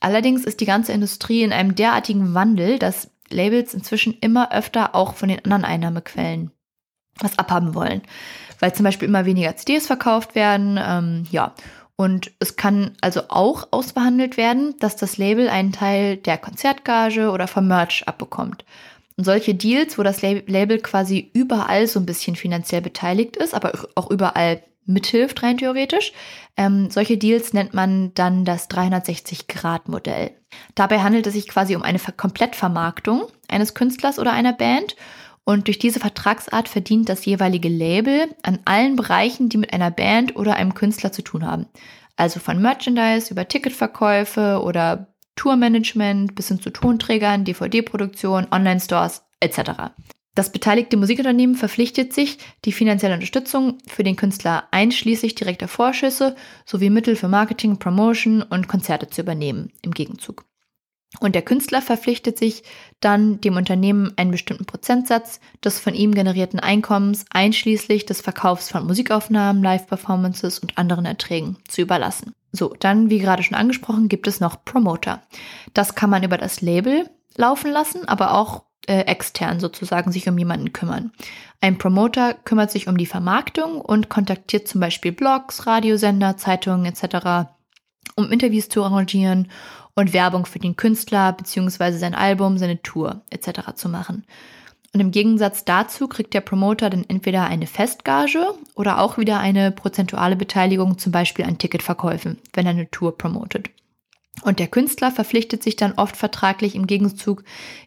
Allerdings 0.00 0.44
ist 0.44 0.60
die 0.60 0.66
ganze 0.66 0.92
Industrie 0.92 1.42
in 1.42 1.52
einem 1.52 1.74
derartigen 1.74 2.34
Wandel, 2.34 2.78
dass 2.78 3.10
Labels 3.30 3.74
inzwischen 3.74 4.14
immer 4.20 4.52
öfter 4.52 4.94
auch 4.94 5.14
von 5.14 5.28
den 5.28 5.44
anderen 5.44 5.64
Einnahmequellen 5.64 6.52
was 7.20 7.38
abhaben 7.38 7.74
wollen. 7.74 8.02
Weil 8.60 8.74
zum 8.74 8.84
Beispiel 8.84 9.08
immer 9.08 9.26
weniger 9.26 9.56
CDs 9.56 9.86
verkauft 9.86 10.34
werden, 10.34 10.78
ähm, 10.82 11.26
ja. 11.30 11.54
Und 11.96 12.30
es 12.40 12.56
kann 12.56 12.92
also 13.00 13.22
auch 13.28 13.68
ausbehandelt 13.70 14.36
werden, 14.36 14.74
dass 14.80 14.96
das 14.96 15.16
Label 15.16 15.48
einen 15.48 15.72
Teil 15.72 16.18
der 16.18 16.36
Konzertgage 16.36 17.30
oder 17.30 17.48
vom 17.48 17.66
Merch 17.68 18.06
abbekommt. 18.06 18.64
Und 19.16 19.24
solche 19.24 19.54
Deals, 19.54 19.96
wo 19.96 20.02
das 20.02 20.20
Label 20.20 20.78
quasi 20.78 21.30
überall 21.32 21.86
so 21.86 21.98
ein 21.98 22.04
bisschen 22.04 22.36
finanziell 22.36 22.82
beteiligt 22.82 23.36
ist, 23.38 23.54
aber 23.54 23.72
auch 23.94 24.10
überall 24.10 24.62
mithilft, 24.84 25.42
rein 25.42 25.58
theoretisch. 25.58 26.12
Ähm, 26.56 26.90
solche 26.90 27.16
Deals 27.16 27.52
nennt 27.52 27.74
man 27.74 28.12
dann 28.14 28.44
das 28.44 28.70
360-Grad-Modell. 28.70 30.32
Dabei 30.74 31.00
handelt 31.00 31.26
es 31.26 31.34
sich 31.34 31.48
quasi 31.48 31.76
um 31.76 31.82
eine 31.82 31.98
Komplettvermarktung 31.98 33.24
eines 33.48 33.74
Künstlers 33.74 34.18
oder 34.18 34.32
einer 34.32 34.52
Band. 34.52 34.96
Und 35.48 35.68
durch 35.68 35.78
diese 35.78 36.00
Vertragsart 36.00 36.68
verdient 36.68 37.08
das 37.08 37.24
jeweilige 37.24 37.68
Label 37.68 38.34
an 38.42 38.58
allen 38.64 38.96
Bereichen, 38.96 39.48
die 39.48 39.58
mit 39.58 39.72
einer 39.72 39.92
Band 39.92 40.34
oder 40.34 40.56
einem 40.56 40.74
Künstler 40.74 41.12
zu 41.12 41.22
tun 41.22 41.46
haben. 41.46 41.66
Also 42.16 42.40
von 42.40 42.60
Merchandise 42.60 43.30
über 43.30 43.46
Ticketverkäufe 43.46 44.60
oder 44.60 45.14
Tourmanagement 45.36 46.34
bis 46.34 46.48
hin 46.48 46.60
zu 46.60 46.70
Tonträgern, 46.70 47.44
DVD-Produktion, 47.44 48.48
Online-Stores 48.50 49.22
etc. 49.38 49.92
Das 50.34 50.50
beteiligte 50.50 50.96
Musikunternehmen 50.96 51.54
verpflichtet 51.54 52.12
sich, 52.12 52.38
die 52.64 52.72
finanzielle 52.72 53.14
Unterstützung 53.14 53.78
für 53.86 54.02
den 54.02 54.16
Künstler 54.16 54.64
einschließlich 54.72 55.36
direkter 55.36 55.68
Vorschüsse 55.68 56.34
sowie 56.64 56.90
Mittel 56.90 57.14
für 57.14 57.28
Marketing, 57.28 57.78
Promotion 57.78 58.42
und 58.42 58.66
Konzerte 58.66 59.08
zu 59.08 59.20
übernehmen 59.20 59.72
im 59.82 59.92
Gegenzug. 59.92 60.44
Und 61.20 61.34
der 61.34 61.42
Künstler 61.42 61.80
verpflichtet 61.80 62.38
sich 62.38 62.62
dann 63.00 63.40
dem 63.40 63.56
Unternehmen 63.56 64.12
einen 64.16 64.32
bestimmten 64.32 64.66
Prozentsatz 64.66 65.40
des 65.64 65.78
von 65.78 65.94
ihm 65.94 66.12
generierten 66.12 66.60
Einkommens 66.60 67.24
einschließlich 67.30 68.06
des 68.06 68.20
Verkaufs 68.20 68.70
von 68.70 68.86
Musikaufnahmen, 68.86 69.62
Live-Performances 69.62 70.58
und 70.58 70.76
anderen 70.76 71.06
Erträgen 71.06 71.56
zu 71.68 71.82
überlassen. 71.82 72.32
So, 72.52 72.74
dann, 72.78 73.10
wie 73.10 73.18
gerade 73.18 73.42
schon 73.42 73.56
angesprochen, 73.56 74.08
gibt 74.08 74.26
es 74.26 74.40
noch 74.40 74.64
Promoter. 74.64 75.22
Das 75.74 75.94
kann 75.94 76.10
man 76.10 76.22
über 76.22 76.38
das 76.38 76.60
Label 76.60 77.08
laufen 77.36 77.70
lassen, 77.70 78.06
aber 78.08 78.34
auch 78.34 78.64
äh, 78.86 79.00
extern 79.02 79.60
sozusagen 79.60 80.12
sich 80.12 80.28
um 80.28 80.38
jemanden 80.38 80.72
kümmern. 80.72 81.12
Ein 81.60 81.78
Promoter 81.78 82.34
kümmert 82.34 82.70
sich 82.70 82.88
um 82.88 82.96
die 82.96 83.06
Vermarktung 83.06 83.80
und 83.80 84.08
kontaktiert 84.08 84.68
zum 84.68 84.80
Beispiel 84.80 85.12
Blogs, 85.12 85.66
Radiosender, 85.66 86.36
Zeitungen 86.36 86.86
etc., 86.86 87.50
um 88.14 88.30
Interviews 88.30 88.68
zu 88.68 88.82
arrangieren 88.84 89.48
und 89.96 90.12
Werbung 90.12 90.46
für 90.46 90.58
den 90.58 90.76
Künstler 90.76 91.32
bzw. 91.32 91.92
sein 91.92 92.14
Album, 92.14 92.58
seine 92.58 92.80
Tour 92.82 93.22
etc. 93.30 93.74
zu 93.74 93.88
machen. 93.88 94.24
Und 94.92 95.00
im 95.00 95.10
Gegensatz 95.10 95.64
dazu 95.64 96.06
kriegt 96.06 96.32
der 96.32 96.40
Promoter 96.40 96.88
dann 96.88 97.04
entweder 97.08 97.44
eine 97.44 97.66
Festgage 97.66 98.54
oder 98.74 99.00
auch 99.00 99.18
wieder 99.18 99.40
eine 99.40 99.72
prozentuale 99.72 100.36
Beteiligung, 100.36 100.96
zum 100.96 101.12
Beispiel 101.12 101.44
an 101.44 101.58
Ticketverkäufen, 101.58 102.38
wenn 102.52 102.66
er 102.66 102.70
eine 102.70 102.90
Tour 102.90 103.18
promotet. 103.18 103.70
Und 104.42 104.58
der 104.58 104.68
Künstler 104.68 105.10
verpflichtet 105.10 105.62
sich 105.62 105.76
dann 105.76 105.92
oft 105.92 106.16
vertraglich 106.16 106.74
im 106.74 106.86
Gegenzug 106.86 107.42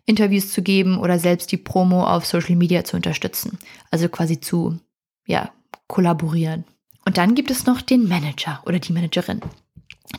Interviews 0.06 0.52
zu 0.52 0.62
geben 0.62 0.98
oder 0.98 1.20
selbst 1.20 1.52
die 1.52 1.58
Promo 1.58 2.04
auf 2.06 2.26
Social 2.26 2.56
Media 2.56 2.84
zu 2.84 2.96
unterstützen. 2.96 3.60
Also 3.92 4.10
quasi 4.10 4.40
zu, 4.40 4.80
ja, 5.26 5.52
kollaborieren. 5.88 6.64
Und 7.06 7.18
dann 7.18 7.36
gibt 7.36 7.52
es 7.52 7.66
noch 7.66 7.82
den 7.82 8.08
Manager 8.08 8.62
oder 8.66 8.80
die 8.80 8.94
Managerin. 8.94 9.42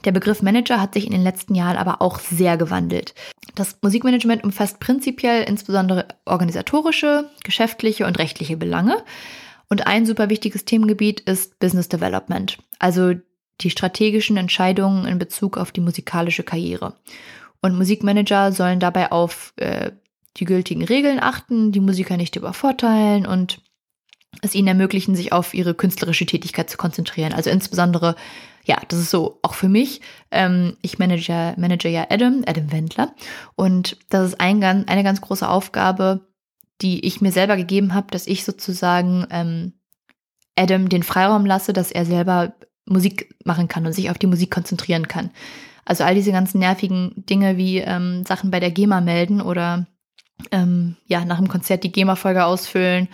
Der 0.04 0.12
Begriff 0.12 0.40
Manager 0.42 0.80
hat 0.80 0.94
sich 0.94 1.06
in 1.06 1.12
den 1.12 1.22
letzten 1.22 1.54
Jahren 1.54 1.76
aber 1.76 2.00
auch 2.00 2.18
sehr 2.20 2.56
gewandelt. 2.56 3.14
Das 3.54 3.76
Musikmanagement 3.82 4.44
umfasst 4.44 4.80
prinzipiell 4.80 5.42
insbesondere 5.42 6.06
organisatorische, 6.24 7.28
geschäftliche 7.44 8.06
und 8.06 8.18
rechtliche 8.18 8.56
Belange. 8.56 8.96
Und 9.68 9.86
ein 9.86 10.06
super 10.06 10.30
wichtiges 10.30 10.64
Themengebiet 10.64 11.20
ist 11.20 11.58
Business 11.58 11.88
Development, 11.88 12.58
also 12.78 13.14
die 13.60 13.70
strategischen 13.70 14.36
Entscheidungen 14.36 15.06
in 15.06 15.18
Bezug 15.18 15.58
auf 15.58 15.70
die 15.70 15.80
musikalische 15.80 16.42
Karriere. 16.42 16.94
Und 17.60 17.76
Musikmanager 17.76 18.52
sollen 18.52 18.80
dabei 18.80 19.12
auf 19.12 19.52
äh, 19.56 19.92
die 20.38 20.44
gültigen 20.44 20.82
Regeln 20.84 21.20
achten, 21.20 21.72
die 21.72 21.80
Musiker 21.80 22.16
nicht 22.16 22.36
übervorteilen 22.36 23.26
und 23.26 23.60
es 24.42 24.54
ihnen 24.54 24.68
ermöglichen, 24.68 25.16
sich 25.16 25.32
auf 25.32 25.54
ihre 25.54 25.74
künstlerische 25.74 26.26
Tätigkeit 26.26 26.70
zu 26.70 26.76
konzentrieren. 26.76 27.32
Also 27.32 27.50
insbesondere, 27.50 28.16
ja, 28.64 28.78
das 28.88 29.00
ist 29.00 29.10
so 29.10 29.38
auch 29.42 29.54
für 29.54 29.68
mich. 29.68 30.00
Ähm, 30.30 30.76
ich 30.82 30.98
manage, 30.98 31.54
manage 31.56 31.88
ja 31.88 32.06
Adam, 32.08 32.44
Adam 32.46 32.72
Wendler. 32.72 33.14
Und 33.56 33.96
das 34.08 34.28
ist 34.28 34.40
ein, 34.40 34.62
eine 34.62 35.04
ganz 35.04 35.20
große 35.20 35.48
Aufgabe, 35.48 36.28
die 36.80 37.04
ich 37.04 37.20
mir 37.20 37.32
selber 37.32 37.56
gegeben 37.56 37.94
habe, 37.94 38.06
dass 38.10 38.26
ich 38.26 38.44
sozusagen 38.44 39.26
ähm, 39.30 39.74
Adam 40.56 40.88
den 40.88 41.02
Freiraum 41.02 41.44
lasse, 41.44 41.72
dass 41.72 41.90
er 41.90 42.06
selber 42.06 42.54
Musik 42.86 43.34
machen 43.44 43.68
kann 43.68 43.86
und 43.86 43.92
sich 43.92 44.10
auf 44.10 44.18
die 44.18 44.26
Musik 44.26 44.50
konzentrieren 44.50 45.08
kann. 45.08 45.30
Also 45.84 46.04
all 46.04 46.14
diese 46.14 46.32
ganzen 46.32 46.58
nervigen 46.58 47.12
Dinge 47.16 47.56
wie 47.56 47.78
ähm, 47.78 48.24
Sachen 48.24 48.50
bei 48.50 48.60
der 48.60 48.70
GEMA 48.70 49.00
melden 49.00 49.40
oder 49.40 49.86
ähm, 50.52 50.96
ja, 51.06 51.24
nach 51.24 51.38
dem 51.38 51.48
Konzert 51.48 51.84
die 51.84 51.92
GEMA-Folge 51.92 52.44
ausfüllen 52.44 53.08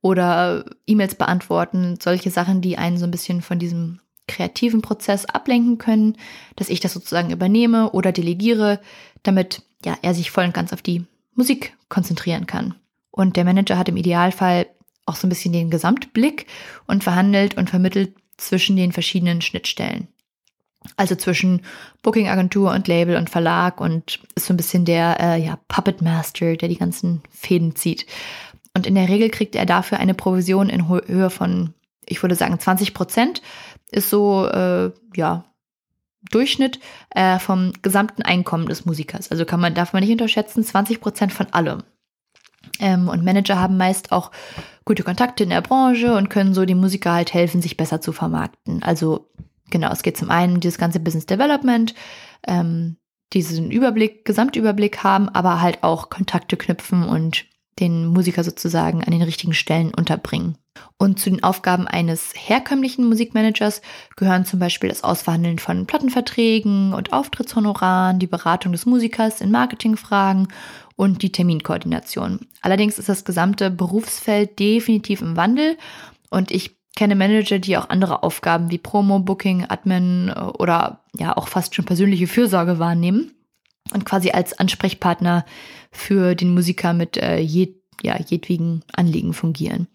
oder 0.00 0.64
E-Mails 0.86 1.14
beantworten, 1.14 1.98
solche 2.00 2.30
Sachen, 2.30 2.60
die 2.60 2.78
einen 2.78 2.98
so 2.98 3.04
ein 3.04 3.10
bisschen 3.10 3.42
von 3.42 3.58
diesem 3.58 4.00
kreativen 4.26 4.82
Prozess 4.82 5.24
ablenken 5.24 5.78
können, 5.78 6.16
dass 6.56 6.68
ich 6.68 6.80
das 6.80 6.92
sozusagen 6.92 7.30
übernehme 7.30 7.90
oder 7.92 8.12
delegiere, 8.12 8.80
damit 9.22 9.62
ja, 9.84 9.96
er 10.02 10.14
sich 10.14 10.30
voll 10.30 10.44
und 10.44 10.54
ganz 10.54 10.72
auf 10.72 10.82
die 10.82 11.04
Musik 11.34 11.76
konzentrieren 11.88 12.46
kann. 12.46 12.74
Und 13.10 13.36
der 13.36 13.44
Manager 13.44 13.78
hat 13.78 13.88
im 13.88 13.96
Idealfall 13.96 14.66
auch 15.06 15.16
so 15.16 15.26
ein 15.26 15.30
bisschen 15.30 15.52
den 15.52 15.70
Gesamtblick 15.70 16.46
und 16.86 17.02
verhandelt 17.02 17.56
und 17.56 17.70
vermittelt 17.70 18.14
zwischen 18.36 18.76
den 18.76 18.92
verschiedenen 18.92 19.40
Schnittstellen. 19.40 20.08
Also 20.96 21.16
zwischen 21.16 21.62
Booking-Agentur 22.02 22.70
und 22.70 22.86
Label 22.86 23.16
und 23.16 23.30
Verlag 23.30 23.80
und 23.80 24.20
ist 24.36 24.46
so 24.46 24.54
ein 24.54 24.56
bisschen 24.56 24.84
der 24.84 25.18
äh, 25.20 25.44
ja, 25.44 25.58
Puppet 25.68 26.02
Master, 26.02 26.56
der 26.56 26.68
die 26.68 26.78
ganzen 26.78 27.22
Fäden 27.30 27.74
zieht. 27.74 28.06
Und 28.78 28.86
in 28.86 28.94
der 28.94 29.08
Regel 29.08 29.28
kriegt 29.28 29.56
er 29.56 29.66
dafür 29.66 29.98
eine 29.98 30.14
Provision 30.14 30.68
in 30.68 30.88
Höhe 30.88 31.30
von, 31.30 31.74
ich 32.06 32.22
würde 32.22 32.36
sagen, 32.36 32.60
20 32.60 32.94
Prozent. 32.94 33.42
Ist 33.90 34.08
so, 34.08 34.46
äh, 34.46 34.92
ja, 35.16 35.46
Durchschnitt 36.30 36.78
äh, 37.10 37.40
vom 37.40 37.72
gesamten 37.82 38.22
Einkommen 38.22 38.68
des 38.68 38.84
Musikers. 38.84 39.32
Also 39.32 39.44
kann 39.44 39.58
man, 39.58 39.74
darf 39.74 39.92
man 39.92 40.04
nicht 40.04 40.12
unterschätzen, 40.12 40.62
20 40.62 41.00
Prozent 41.00 41.32
von 41.32 41.46
allem. 41.52 41.82
Ähm, 42.78 43.08
und 43.08 43.24
Manager 43.24 43.58
haben 43.58 43.76
meist 43.76 44.12
auch 44.12 44.30
gute 44.84 45.02
Kontakte 45.02 45.42
in 45.42 45.50
der 45.50 45.60
Branche 45.60 46.14
und 46.14 46.28
können 46.28 46.54
so 46.54 46.64
den 46.64 46.78
Musiker 46.78 47.14
halt 47.14 47.34
helfen, 47.34 47.60
sich 47.60 47.76
besser 47.76 48.00
zu 48.00 48.12
vermarkten. 48.12 48.84
Also 48.84 49.28
genau, 49.70 49.90
es 49.90 50.02
geht 50.02 50.16
zum 50.16 50.30
einen 50.30 50.54
um 50.54 50.60
dieses 50.60 50.78
ganze 50.78 51.00
Business 51.00 51.26
Development, 51.26 51.96
ähm, 52.46 52.96
diesen 53.32 53.72
Überblick, 53.72 54.24
Gesamtüberblick 54.24 55.02
haben, 55.02 55.28
aber 55.28 55.60
halt 55.60 55.82
auch 55.82 56.10
Kontakte 56.10 56.56
knüpfen 56.56 57.02
und 57.02 57.44
den 57.80 58.06
Musiker 58.06 58.44
sozusagen 58.44 59.04
an 59.04 59.12
den 59.12 59.22
richtigen 59.22 59.54
Stellen 59.54 59.92
unterbringen. 59.94 60.56
Und 60.96 61.18
zu 61.18 61.30
den 61.30 61.42
Aufgaben 61.42 61.86
eines 61.86 62.32
herkömmlichen 62.34 63.06
Musikmanagers 63.06 63.82
gehören 64.16 64.44
zum 64.44 64.60
Beispiel 64.60 64.88
das 64.88 65.04
Ausverhandeln 65.04 65.58
von 65.58 65.86
Plattenverträgen 65.86 66.94
und 66.94 67.12
Auftrittshonoraren, 67.12 68.18
die 68.18 68.26
Beratung 68.26 68.72
des 68.72 68.86
Musikers 68.86 69.40
in 69.40 69.50
Marketingfragen 69.50 70.48
und 70.96 71.22
die 71.22 71.32
Terminkoordination. 71.32 72.40
Allerdings 72.60 72.98
ist 72.98 73.08
das 73.08 73.24
gesamte 73.24 73.70
Berufsfeld 73.70 74.58
definitiv 74.58 75.20
im 75.20 75.36
Wandel 75.36 75.76
und 76.30 76.50
ich 76.50 76.76
kenne 76.96 77.14
Manager, 77.14 77.60
die 77.60 77.76
auch 77.76 77.90
andere 77.90 78.24
Aufgaben 78.24 78.72
wie 78.72 78.78
Promo, 78.78 79.20
Booking, 79.20 79.66
Admin 79.68 80.32
oder 80.32 81.04
ja 81.16 81.36
auch 81.36 81.46
fast 81.46 81.74
schon 81.74 81.84
persönliche 81.84 82.26
Fürsorge 82.26 82.80
wahrnehmen 82.80 83.32
und 83.92 84.04
quasi 84.04 84.32
als 84.32 84.58
Ansprechpartner 84.58 85.44
für 85.90 86.34
den 86.34 86.54
Musiker 86.54 86.92
mit 86.92 87.16
äh, 87.16 87.38
jed, 87.38 87.76
ja, 88.02 88.18
jedwigen 88.20 88.82
Anliegen 88.92 89.32
fungieren. 89.32 89.88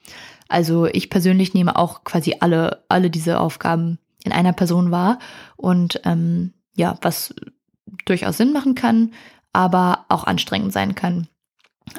Also 0.50 0.86
ich 0.86 1.10
persönlich 1.10 1.54
nehme 1.54 1.78
auch 1.78 2.04
quasi 2.04 2.36
alle, 2.40 2.84
alle 2.90 3.10
diese 3.10 3.40
Aufgaben 3.40 3.98
in 4.24 4.32
einer 4.32 4.54
Person 4.54 4.92
wahr 4.92 5.20
und 5.58 6.02
ähm, 6.06 6.54
ja, 6.76 6.98
was 7.02 7.34
durchaus 8.06 8.38
Sinn 8.38 8.54
machen 8.54 8.76
kann, 8.76 9.14
aber 9.52 10.06
auch 10.10 10.24
anstrengend 10.26 10.74
sein 10.74 10.96
kann. 10.96 11.28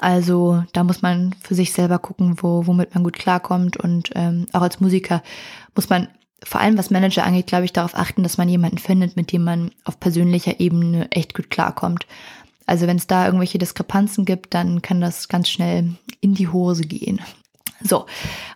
Also 0.00 0.64
da 0.72 0.84
muss 0.84 1.02
man 1.02 1.34
für 1.42 1.54
sich 1.54 1.72
selber 1.72 1.98
gucken, 1.98 2.36
wo, 2.42 2.66
womit 2.66 2.94
man 2.94 3.04
gut 3.04 3.14
klarkommt. 3.14 3.76
Und 3.76 4.10
ähm, 4.14 4.46
auch 4.52 4.62
als 4.62 4.80
Musiker 4.80 5.22
muss 5.74 5.88
man 5.88 6.08
vor 6.42 6.60
allem 6.60 6.76
was 6.76 6.90
Manager 6.90 7.24
angeht, 7.24 7.46
glaube 7.46 7.64
ich, 7.64 7.72
darauf 7.72 7.94
achten, 7.94 8.22
dass 8.22 8.38
man 8.38 8.48
jemanden 8.48 8.78
findet, 8.78 9.16
mit 9.16 9.32
dem 9.32 9.44
man 9.44 9.70
auf 9.84 10.00
persönlicher 10.00 10.60
Ebene 10.60 11.10
echt 11.10 11.34
gut 11.34 11.50
klarkommt. 11.50 12.06
Also 12.66 12.86
wenn 12.86 12.96
es 12.96 13.06
da 13.06 13.26
irgendwelche 13.26 13.58
Diskrepanzen 13.58 14.24
gibt, 14.24 14.54
dann 14.54 14.82
kann 14.82 15.00
das 15.00 15.28
ganz 15.28 15.48
schnell 15.48 15.94
in 16.20 16.34
die 16.34 16.48
Hose 16.48 16.82
gehen. 16.82 17.20
So, 17.86 18.06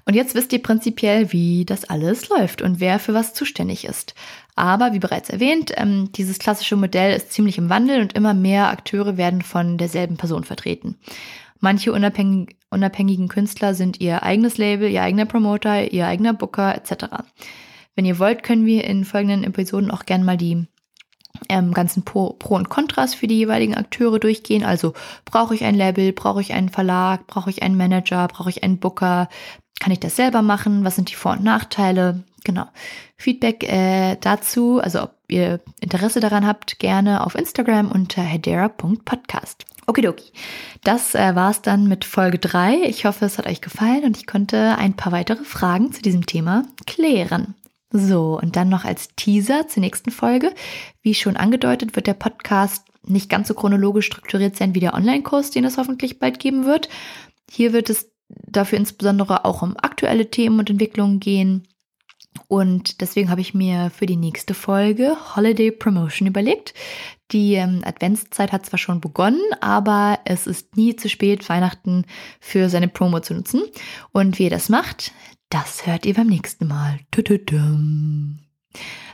und 0.07 0.15
jetzt 0.15 0.35
wisst 0.35 0.53
ihr 0.55 0.63
prinzipiell, 0.63 1.33
wie 1.33 1.67
das 1.67 1.85
alles 1.85 2.31
läuft 2.31 2.63
und 2.63 2.81
wer 2.81 2.99
für 2.99 3.13
was 3.13 3.35
zuständig 3.35 3.85
ist. 3.85 4.15
Aber 4.55 4.95
wie 4.95 4.99
bereits 4.99 5.29
erwähnt, 5.29 5.73
ähm, 5.77 6.11
dieses 6.13 6.39
klassische 6.39 6.77
Modell 6.77 7.15
ist 7.15 7.33
ziemlich 7.33 7.59
im 7.59 7.69
Wandel 7.69 8.01
und 8.01 8.15
immer 8.15 8.33
mehr 8.33 8.71
Akteure 8.71 9.19
werden 9.19 9.43
von 9.43 9.77
derselben 9.77 10.17
Person 10.17 10.45
vertreten. 10.45 10.97
Manche 11.61 11.93
unabhängig, 11.93 12.57
unabhängigen 12.71 13.29
Künstler 13.29 13.75
sind 13.75 14.01
ihr 14.01 14.23
eigenes 14.23 14.57
Label, 14.57 14.89
ihr 14.89 15.03
eigener 15.03 15.27
Promoter, 15.27 15.93
ihr 15.93 16.07
eigener 16.07 16.33
Booker 16.33 16.75
etc. 16.75 17.07
Wenn 17.95 18.05
ihr 18.05 18.19
wollt, 18.19 18.43
können 18.43 18.65
wir 18.65 18.85
in 18.85 19.05
folgenden 19.05 19.45
Episoden 19.45 19.91
auch 19.91 20.07
gerne 20.07 20.25
mal 20.25 20.37
die 20.37 20.67
ähm, 21.49 21.73
ganzen 21.73 22.05
Pro, 22.05 22.35
Pro 22.39 22.57
und 22.57 22.69
Kontras 22.69 23.15
für 23.15 23.27
die 23.27 23.37
jeweiligen 23.37 23.75
Akteure 23.75 24.19
durchgehen. 24.19 24.65
Also 24.65 24.95
brauche 25.25 25.55
ich 25.55 25.65
ein 25.65 25.75
Label, 25.75 26.13
brauche 26.13 26.41
ich 26.41 26.53
einen 26.53 26.69
Verlag, 26.69 27.27
brauche 27.27 27.51
ich 27.51 27.63
einen 27.63 27.77
Manager, 27.77 28.29
brauche 28.29 28.51
ich 28.51 28.63
einen 28.63 28.79
Booker, 28.79 29.29
kann 29.81 29.93
ich 29.93 30.01
das 30.01 30.17
selber 30.17 30.43
machen? 30.43 30.85
Was 30.85 30.97
sind 30.97 31.11
die 31.11 31.15
Vor- 31.15 31.33
und 31.33 31.45
Nachteile? 31.45 32.25
Genau. 32.45 32.67
Feedback 33.17 33.65
äh, 33.65 34.17
dazu, 34.21 34.81
also 34.81 35.03
ob 35.03 35.15
ihr 35.29 35.61
Interesse 35.81 36.21
daran 36.21 36.47
habt, 36.47 36.79
gerne 36.79 37.25
auf 37.25 37.35
Instagram 37.35 37.91
unter 37.91 38.23
hedera.podcast. 38.23 39.65
Okidoki. 39.87 40.33
Das 40.85 41.15
äh, 41.15 41.35
war's 41.35 41.63
dann 41.63 41.89
mit 41.89 42.05
Folge 42.05 42.39
3. 42.39 42.83
Ich 42.85 43.07
hoffe, 43.07 43.25
es 43.25 43.39
hat 43.39 43.47
euch 43.47 43.61
gefallen 43.61 44.05
und 44.05 44.17
ich 44.17 44.27
konnte 44.27 44.77
ein 44.79 44.95
paar 44.95 45.13
weitere 45.13 45.45
Fragen 45.45 45.93
zu 45.93 46.03
diesem 46.03 46.27
Thema 46.27 46.65
klären. 46.87 47.55
So, 47.91 48.39
und 48.41 48.57
dann 48.57 48.69
noch 48.69 48.85
als 48.85 49.09
Teaser 49.17 49.67
zur 49.67 49.81
nächsten 49.81 50.11
Folge. 50.11 50.53
Wie 51.03 51.15
schon 51.15 51.37
angedeutet, 51.37 51.97
wird 51.97 52.07
der 52.07 52.15
Podcast 52.15 52.85
nicht 53.03 53.31
ganz 53.31 53.49
so 53.49 53.55
chronologisch 53.55 54.07
strukturiert 54.07 54.57
sein 54.57 54.75
wie 54.75 54.81
der 54.81 54.95
Online-Kurs, 54.95 55.51
den 55.51 55.65
es 55.65 55.79
hoffentlich 55.79 56.19
bald 56.19 56.39
geben 56.39 56.67
wird. 56.67 56.89
Hier 57.51 57.73
wird 57.73 57.89
es 57.89 58.11
dafür 58.29 58.79
insbesondere 58.79 59.45
auch 59.47 59.63
um 59.63 59.77
aktuelle 59.77 60.31
Themen 60.31 60.59
und 60.59 60.69
Entwicklungen 60.69 61.19
gehen. 61.19 61.67
Und 62.47 63.01
deswegen 63.01 63.31
habe 63.31 63.41
ich 63.41 63.55
mir 63.55 63.91
für 63.91 64.07
die 64.07 64.17
nächste 64.17 64.55
Folge 64.55 65.17
Holiday 65.35 65.71
Promotion 65.71 66.29
überlegt. 66.29 66.75
Die 67.33 67.55
ähm, 67.55 67.83
Adventszeit 67.85 68.53
hat 68.53 68.65
zwar 68.65 68.79
schon 68.79 69.01
begonnen, 69.01 69.41
aber 69.61 70.19
es 70.25 70.47
ist 70.47 70.77
nie 70.77 70.97
zu 70.97 71.09
spät, 71.09 71.49
Weihnachten 71.49 72.05
für 72.41 72.69
seine 72.69 72.89
Promo 72.89 73.21
zu 73.21 73.35
nutzen. 73.35 73.63
Und 74.13 74.39
wie 74.39 74.45
ihr 74.45 74.51
das 74.51 74.69
macht, 74.69 75.13
das 75.51 75.87
hört 75.87 76.07
ihr 76.07 76.15
beim 76.15 76.27
nächsten 76.27 76.67
Mal. 76.67 77.01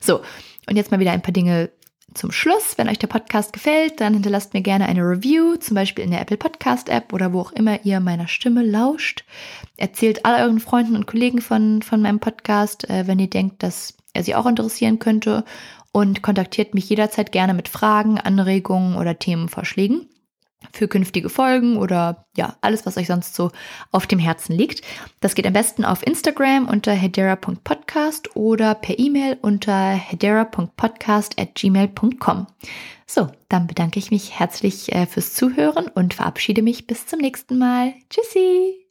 So, 0.00 0.20
Und 0.68 0.76
jetzt 0.76 0.90
mal 0.90 1.00
wieder 1.00 1.12
ein 1.12 1.22
paar 1.22 1.32
Dinge 1.32 1.70
zum 2.14 2.32
Schluss. 2.32 2.76
Wenn 2.76 2.88
euch 2.88 2.98
der 2.98 3.08
Podcast 3.08 3.52
gefällt, 3.52 4.00
dann 4.00 4.14
hinterlasst 4.14 4.54
mir 4.54 4.62
gerne 4.62 4.86
eine 4.86 5.02
Review, 5.02 5.56
zum 5.56 5.74
Beispiel 5.74 6.04
in 6.04 6.10
der 6.10 6.20
Apple 6.20 6.36
Podcast 6.36 6.88
App 6.88 7.12
oder 7.12 7.32
wo 7.32 7.40
auch 7.40 7.52
immer 7.52 7.84
ihr 7.84 8.00
meiner 8.00 8.28
Stimme 8.28 8.64
lauscht. 8.64 9.24
Erzählt 9.76 10.24
all 10.24 10.42
euren 10.42 10.60
Freunden 10.60 10.96
und 10.96 11.06
Kollegen 11.06 11.40
von, 11.40 11.82
von 11.82 12.00
meinem 12.00 12.20
Podcast, 12.20 12.88
äh, 12.88 13.06
wenn 13.06 13.18
ihr 13.18 13.30
denkt, 13.30 13.62
dass 13.62 13.94
er 14.12 14.22
sie 14.22 14.34
auch 14.34 14.46
interessieren 14.46 14.98
könnte. 14.98 15.44
Und 15.92 16.22
kontaktiert 16.22 16.74
mich 16.74 16.88
jederzeit 16.88 17.30
gerne 17.30 17.54
mit 17.54 17.68
Fragen, 17.68 18.18
Anregungen 18.18 18.96
oder 18.96 19.18
Themenvorschlägen 19.18 20.08
für 20.72 20.88
künftige 20.88 21.28
Folgen 21.28 21.76
oder 21.76 22.26
ja, 22.36 22.56
alles, 22.60 22.86
was 22.86 22.96
euch 22.96 23.06
sonst 23.06 23.34
so 23.34 23.50
auf 23.90 24.06
dem 24.06 24.18
Herzen 24.18 24.54
liegt. 24.54 24.82
Das 25.20 25.34
geht 25.34 25.46
am 25.46 25.52
besten 25.52 25.84
auf 25.84 26.06
Instagram 26.06 26.68
unter 26.68 26.92
hedera.podcast 26.92 28.36
oder 28.36 28.74
per 28.74 28.98
E-Mail 28.98 29.38
unter 29.40 29.90
hedera.podcast 29.90 31.40
at 31.40 31.54
gmail.com. 31.54 32.46
So, 33.06 33.28
dann 33.48 33.66
bedanke 33.66 33.98
ich 33.98 34.10
mich 34.10 34.38
herzlich 34.38 34.92
äh, 34.92 35.06
fürs 35.06 35.34
Zuhören 35.34 35.88
und 35.88 36.14
verabschiede 36.14 36.62
mich 36.62 36.86
bis 36.86 37.06
zum 37.06 37.20
nächsten 37.20 37.58
Mal. 37.58 37.94
Tschüssi! 38.10 38.83